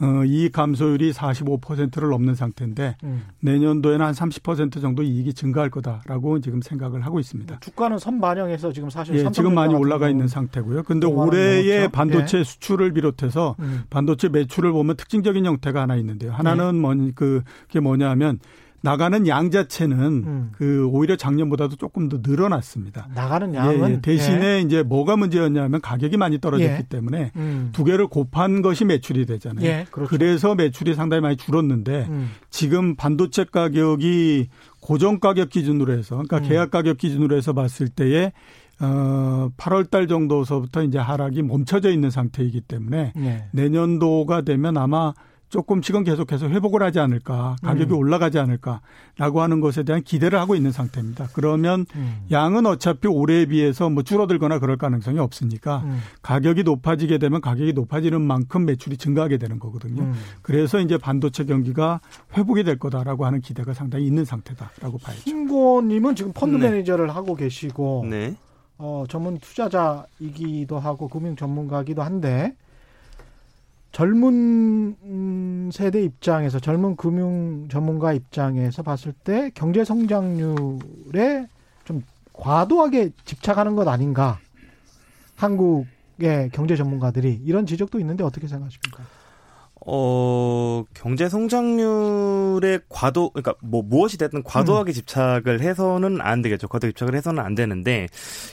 [0.00, 3.24] 어, 이익 감소율이 45%를 넘는 상태인데 음.
[3.40, 7.60] 내년도에는 한 30% 정도 이익이 증가할 거다라고 지금 생각을 하고 있습니다.
[7.60, 10.82] 주가는 선반영해서 지금 사실 예, 지금 많이 올라가 있는 상태고요.
[10.82, 12.44] 근데 올해의 반도체 예.
[12.44, 13.84] 수출을 비롯해서 음.
[13.88, 16.32] 반도체 매출을 보면 특징적인 형태가 하나 있는데요.
[16.32, 16.80] 하나는 예.
[16.80, 18.40] 뭐 그게 뭐냐면
[18.84, 20.50] 나가는 양 자체는 음.
[20.52, 23.08] 그 오히려 작년보다도 조금 더 늘어났습니다.
[23.14, 24.00] 나가는 양은 예, 예.
[24.02, 24.60] 대신에 예.
[24.60, 26.86] 이제 뭐가 문제였냐면 가격이 많이 떨어졌기 예.
[26.86, 27.70] 때문에 음.
[27.72, 29.64] 두 개를 곱한 것이 매출이 되잖아요.
[29.64, 30.10] 예, 그렇죠.
[30.10, 32.32] 그래서 매출이 상당히 많이 줄었는데 음.
[32.50, 34.48] 지금 반도체 가격이
[34.82, 36.48] 고정 가격 기준으로 해서 그러니까 음.
[36.50, 38.32] 계약 가격 기준으로 해서 봤을 때에
[38.80, 43.46] 어 8월 달 정도서부터 이제 하락이 멈춰져 있는 상태이기 때문에 예.
[43.52, 45.14] 내년도가 되면 아마
[45.54, 47.98] 조금씩은 계속해서 회복을 하지 않을까, 가격이 음.
[47.98, 51.28] 올라가지 않을까라고 하는 것에 대한 기대를 하고 있는 상태입니다.
[51.32, 52.24] 그러면 음.
[52.32, 56.00] 양은 어차피 올해에 비해서 뭐 줄어들거나 그럴 가능성이 없으니까 음.
[56.22, 60.02] 가격이 높아지게 되면 가격이 높아지는 만큼 매출이 증가하게 되는 거거든요.
[60.02, 60.14] 음.
[60.42, 62.00] 그래서 이제 반도체 경기가
[62.36, 65.20] 회복이 될 거다라고 하는 기대가 상당히 있는 상태다라고 봐야죠.
[65.20, 66.68] 신고님은 지금 펀드 네.
[66.68, 68.34] 매니저를 하고 계시고 네.
[68.76, 72.56] 어, 전문 투자자이기도 하고 금융 전문가이기도 한데
[73.94, 81.46] 젊은 세대 입장에서 젊은 금융 전문가 입장에서 봤을 때 경제 성장률에
[81.84, 84.40] 좀 과도하게 집착하는 것 아닌가
[85.36, 89.04] 한국의 경제 전문가들이 이런 지적도 있는데 어떻게 생각하십니까?
[89.86, 94.94] 어, 경제 성장률에 과도, 그러니까 뭐 무엇이 됐든 과도하게 음.
[94.94, 96.68] 집착을 해서는 안 되겠죠.
[96.68, 98.08] 과도 집착을 해서는 안 되는데,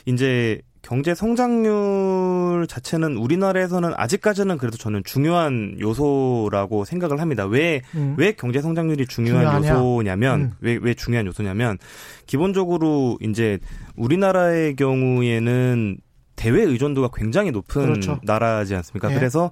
[0.06, 7.46] 이제 경제 성장률 자체는 우리나라에서는 아직까지는 그래도 저는 중요한 요소라고 생각을 합니다.
[7.46, 8.16] 왜, 음.
[8.18, 9.70] 왜 경제 성장률이 중요한 중요하냐?
[9.80, 10.52] 요소냐면, 음.
[10.60, 11.78] 왜, 왜 중요한 요소냐면,
[12.26, 13.60] 기본적으로 이제
[13.96, 15.98] 우리나라의 경우에는
[16.36, 18.20] 대외 의존도가 굉장히 높은 그렇죠.
[18.24, 19.12] 나라지 않습니까?
[19.12, 19.16] 예.
[19.16, 19.52] 그래서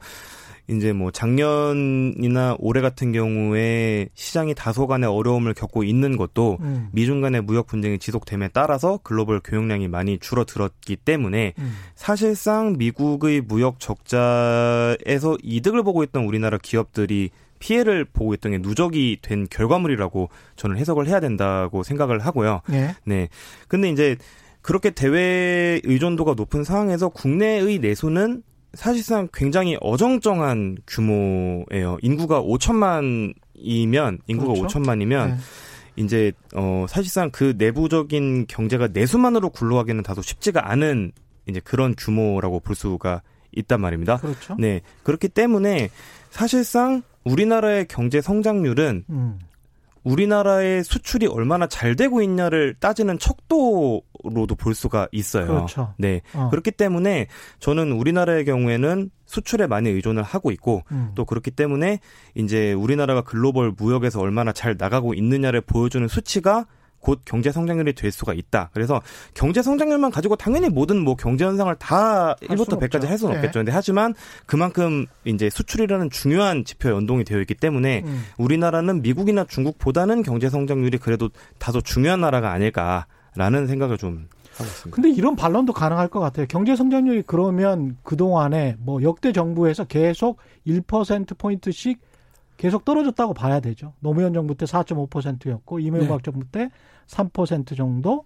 [0.70, 6.90] 이제 뭐 작년이나 올해 같은 경우에 시장이 다소간의 어려움을 겪고 있는 것도 음.
[6.92, 11.74] 미중 간의 무역 분쟁이 지속됨에 따라서 글로벌 교역량이 많이 줄어들었기 때문에 음.
[11.96, 19.48] 사실상 미국의 무역 적자에서 이득을 보고 있던 우리나라 기업들이 피해를 보고 있던 게 누적이 된
[19.50, 22.62] 결과물이라고 저는 해석을 해야 된다고 생각을 하고요.
[22.70, 22.96] 네.
[23.06, 23.28] 네.
[23.68, 24.18] 근데 이제
[24.62, 28.44] 그렇게 대외 의존도가 높은 상황에서 국내의 내수는
[28.74, 31.98] 사실상 굉장히 어정쩡한 규모예요.
[32.02, 34.80] 인구가 5천만이면 인구가 그렇죠?
[34.80, 35.38] 5천만이면 네.
[35.96, 41.12] 이제 어 사실상 그 내부적인 경제가 내수만으로 굴러가기는 다소 쉽지가 않은
[41.48, 43.22] 이제 그런 규모라고 볼 수가
[43.56, 44.18] 있단 말입니다.
[44.18, 44.56] 그렇죠.
[44.60, 44.82] 네.
[45.04, 45.90] 그렇기 때문에
[46.30, 49.40] 사실상 우리나라의 경제 성장률은 음.
[50.10, 55.48] 우리나라의 수출이 얼마나 잘 되고 있냐를 따지는 척도로도 볼 수가 있어요.
[55.48, 55.94] 그렇죠.
[55.98, 56.22] 네.
[56.34, 56.50] 어.
[56.50, 57.28] 그렇기 때문에
[57.60, 61.12] 저는 우리나라의 경우에는 수출에 많이 의존을 하고 있고 음.
[61.16, 62.00] 또 그렇기 때문에
[62.36, 66.66] 이제 우리나라가 글로벌 무역에서 얼마나 잘 나가고 있느냐를 보여주는 수치가
[67.00, 68.70] 곧 경제 성장률이 될 수가 있다.
[68.74, 69.02] 그래서
[69.34, 73.40] 경제 성장률만 가지고 당연히 모든 뭐 경제 현상을 다 1부터 100까지 할 수는 네.
[73.40, 73.60] 없겠죠.
[73.60, 74.14] 근데 하지만
[74.46, 78.24] 그만큼 이제 수출이라는 중요한 지표에 연동이 되어 있기 때문에 음.
[78.38, 84.28] 우리나라는 미국이나 중국보다는 경제 성장률이 그래도 다소 중요한 나라가 아닐까라는 생각을 좀
[84.60, 84.96] 하고 있습니다.
[84.96, 86.46] 근데 이런 반론도 가능할 것 같아요.
[86.48, 90.38] 경제 성장률이 그러면 그동안에 뭐 역대 정부에서 계속
[90.68, 92.00] 1% 포인트씩
[92.60, 93.94] 계속 떨어졌다고 봐야 되죠.
[94.02, 96.24] 노무현 정부 때 4.5%였고 이명박 네.
[96.24, 96.70] 정부 때
[97.08, 98.26] 3% 정도.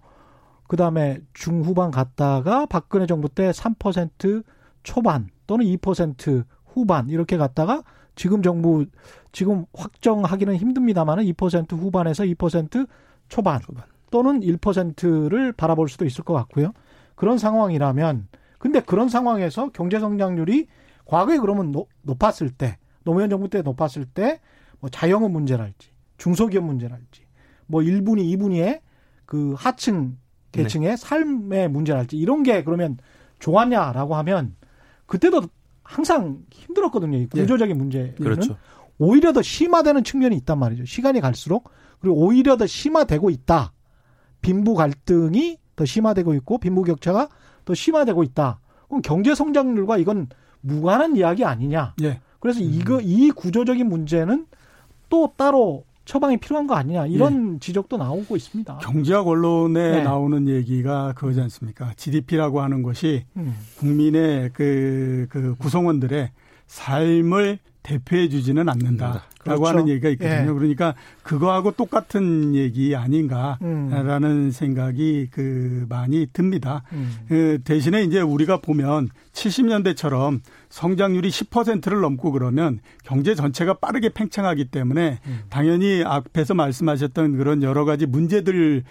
[0.66, 4.42] 그다음에 중후반 갔다가 박근혜 정부 때 3%
[4.82, 7.84] 초반 또는 2% 후반 이렇게 갔다가
[8.16, 8.86] 지금 정부
[9.30, 12.88] 지금 확정하기는 힘듭니다만은 2% 후반에서 2%
[13.28, 16.72] 초반, 초반 또는 1%를 바라볼 수도 있을 것 같고요.
[17.14, 18.26] 그런 상황이라면
[18.58, 20.66] 근데 그런 상황에서 경제 성장률이
[21.04, 24.40] 과거에 그러면 높 았을 때 노무현 정부 때 높았을 때
[24.84, 25.88] 뭐 자영업 문제랄지
[26.18, 27.22] 중소기업 문제랄지
[27.66, 28.80] 뭐 1분위, 2분위의
[29.24, 30.18] 그 하층
[30.52, 30.96] 계층의 네.
[30.96, 32.98] 삶의 문제랄지 이런 게 그러면
[33.38, 34.54] 좋았냐라고 하면
[35.06, 35.40] 그때도
[35.82, 37.16] 항상 힘들었거든요.
[37.16, 37.78] 이 구조적인 예.
[37.78, 38.58] 문제는 그렇죠.
[38.98, 40.84] 오히려 더 심화되는 측면이 있단 말이죠.
[40.84, 43.72] 시간이 갈수록 그리고 오히려 더 심화되고 있다.
[44.42, 47.30] 빈부 갈등이 더 심화되고 있고 빈부 격차가
[47.64, 48.60] 더 심화되고 있다.
[48.88, 50.28] 그럼 경제 성장률과 이건
[50.60, 51.94] 무관한 이야기 아니냐?
[52.02, 52.20] 예.
[52.44, 52.70] 그래서 음.
[52.74, 54.44] 이거 이 구조적인 문제는
[55.08, 57.58] 또 따로 처방이 필요한 거 아니냐 이런 예.
[57.58, 58.80] 지적도 나오고 있습니다.
[58.82, 60.02] 경제학 언론에 네.
[60.02, 61.94] 나오는 얘기가 그거지 않습니까?
[61.96, 63.56] GDP라고 하는 것이 음.
[63.78, 66.32] 국민의 그, 그 구성원들의
[66.66, 69.66] 삶을 대표해 주지는 않는다라고 그렇죠.
[69.66, 70.50] 하는 얘기가 있거든요.
[70.50, 70.54] 예.
[70.54, 74.50] 그러니까 그거하고 똑같은 얘기 아닌가라는 음.
[74.50, 76.82] 생각이 그 많이 듭니다.
[76.92, 77.12] 음.
[77.28, 85.18] 그 대신에 이제 우리가 보면 70년대처럼 성장률이 10%를 넘고 그러면 경제 전체가 빠르게 팽창하기 때문에
[85.26, 85.40] 음.
[85.50, 88.82] 당연히 앞에서 말씀하셨던 그런 여러 가지 문제들이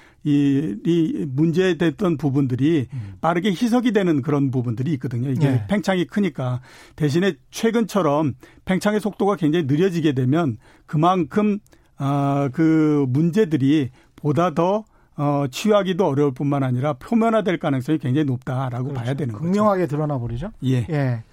[1.27, 3.13] 문제됐던 부분들이 음.
[3.21, 5.29] 빠르게 희석이 되는 그런 부분들이 있거든요.
[5.29, 5.65] 이게 네.
[5.67, 6.61] 팽창이 크니까
[6.95, 8.35] 대신에 최근처럼
[8.65, 10.42] 팽창의 속도가 굉장히 느려지게 되면
[10.85, 11.59] 그만큼
[11.97, 14.85] 아그 문제들이 보다 더
[15.15, 19.03] 어, 치유하기도 어려울 뿐만 아니라 표면화될 가능성이 굉장히 높다라고 그렇죠.
[19.03, 19.43] 봐야 되는 거죠.
[19.43, 20.51] 극명하게 드러나 버리죠.
[20.65, 20.87] 예.
[20.89, 21.23] 예.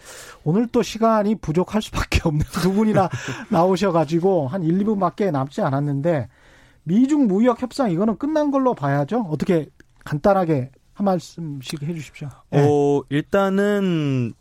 [0.45, 3.09] 오늘 또 시간이 부족할 수밖에 없는 두 분이나
[3.49, 6.29] 나오셔가지고 한 1, 2분밖에 남지 않았는데
[6.83, 9.27] 미중 무역 협상 이거는 끝난 걸로 봐야죠.
[9.31, 9.69] 어떻게
[10.05, 12.29] 간단하게 한 말씀씩 해주십시오.
[12.53, 12.59] 예.
[12.61, 14.35] 어, 일단은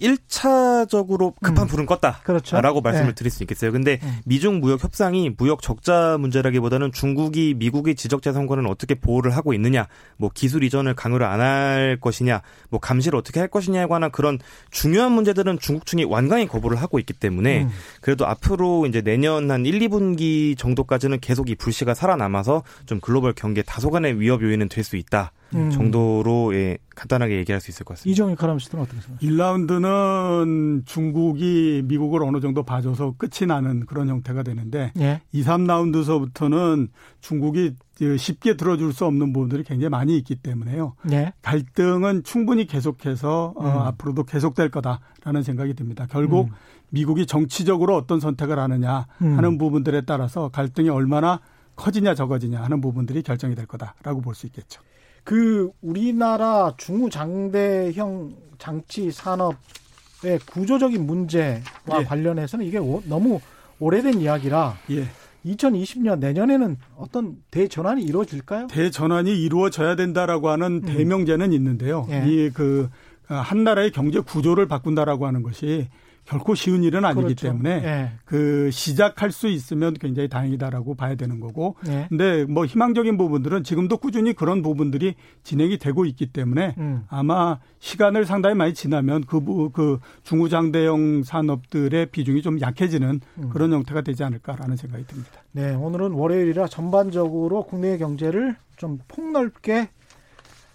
[0.00, 1.68] 1차적으로 급한 음.
[1.68, 2.22] 불은 껐다.
[2.22, 2.60] 그렇죠.
[2.60, 3.14] 라고 말씀을 네.
[3.14, 3.72] 드릴 수 있겠어요.
[3.72, 4.18] 근데 음.
[4.24, 9.86] 미중 무역 협상이 무역 적자 문제라기보다는 중국이 미국의 지적 재산권을 어떻게 보호를 하고 있느냐,
[10.16, 14.38] 뭐 기술 이전을 강요를 안 할 것이냐, 뭐 감시를 어떻게 할 것이냐에 관한 그런
[14.70, 17.70] 중요한 문제들은 중국 측이 완강히 거부를 하고 있기 때문에 음.
[18.00, 23.62] 그래도 앞으로 이제 내년 한 1, 2분기 정도까지는 계속 이 불씨가 살아남아서 좀 글로벌 경기에
[23.64, 25.32] 다소간의 위협 요인은 될 수 있다.
[25.54, 25.70] 음.
[25.70, 28.12] 정도로 예, 간단하게 얘기할 수 있을 것 같습니다.
[28.12, 29.30] 이정희 카라미스트는 어떻게 생각하세요?
[29.30, 35.20] 1라운드는 중국이 미국을 어느 정도 봐줘서 끝이 나는 그런 형태가 되는데 예.
[35.32, 36.88] 2, 3라운드서부터는
[37.20, 37.74] 중국이
[38.18, 40.94] 쉽게 들어줄 수 없는 부분들이 굉장히 많이 있기 때문에요.
[41.12, 41.32] 예.
[41.42, 43.66] 갈등은 충분히 계속해서 어, 음.
[43.66, 46.06] 어, 앞으로도 계속될 거다라는 생각이 듭니다.
[46.10, 46.52] 결국 음.
[46.90, 49.36] 미국이 정치적으로 어떤 선택을 하느냐 음.
[49.36, 51.40] 하는 부분들에 따라서 갈등이 얼마나
[51.74, 54.80] 커지냐 적어지냐 하는 부분들이 결정이 될 거다라고 볼 수 있겠죠.
[55.26, 61.62] 그 우리나라 중후장대형 장치 산업의 구조적인 문제와
[61.98, 62.04] 예.
[62.04, 63.40] 관련해서는 이게 오, 너무
[63.80, 65.08] 오래된 이야기라 예.
[65.44, 68.68] 2020년 내년에는 어떤 대전환이 이루어질까요?
[68.68, 70.80] 대전환이 이루어져야 된다라고 하는 음.
[70.82, 72.06] 대명제는 있는데요.
[72.08, 72.24] 예.
[72.24, 72.88] 이그
[73.26, 75.88] 한 나라의 경제 구조를 바꾼다라고 하는 것이
[76.26, 77.46] 결코 쉬운 일은 아니기 그렇죠.
[77.46, 78.12] 때문에 네.
[78.24, 81.76] 그 시작할 수 있으면 굉장히 다행이다라고 봐야 되는 거고.
[81.86, 82.06] 네.
[82.08, 85.14] 근데 뭐 희망적인 부분들은 지금도 꾸준히 그런 부분들이
[85.44, 87.04] 진행이 되고 있기 때문에 음.
[87.08, 93.48] 아마 시간을 상당히 많이 지나면 그, 그 중후장대형 산업들의 비중이 좀 약해지는 음.
[93.50, 95.30] 그런 형태가 되지 않을까라는 생각이 듭니다.
[95.52, 99.88] 네, 오늘은 월요일이라 전반적으로 국내 경제를 좀 폭넓게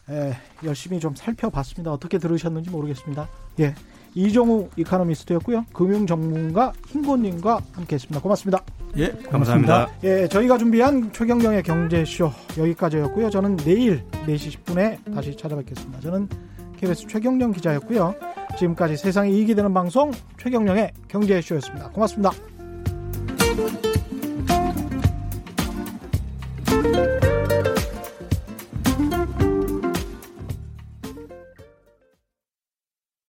[0.10, 0.34] 에,
[0.64, 1.92] 열심히 좀 살펴봤습니다.
[1.92, 3.28] 어떻게 들으셨는지 모르겠습니다.
[3.60, 3.76] 예.
[4.14, 5.66] 이종우 이카노미스트였고요.
[5.74, 8.22] 금융 전문가 흰곤님과 함께했습니다.
[8.22, 8.64] 고맙습니다.
[8.98, 9.32] 예, 감사합니다.
[9.32, 9.88] 감사합니다.
[10.04, 13.30] 예, 저희가 준비한 최경영의 경제쇼 여기까지였고요.
[13.30, 16.02] 저는 내일 4시 10분에 다시 찾아뵙겠습니다.
[16.02, 16.28] 저는
[16.78, 18.16] KBS 최경영 기자였고요.
[18.58, 21.90] 지금까지 세상이 이익이 되는 방송 최경영의 경제쇼였습니다.
[21.90, 22.32] 고맙습니다.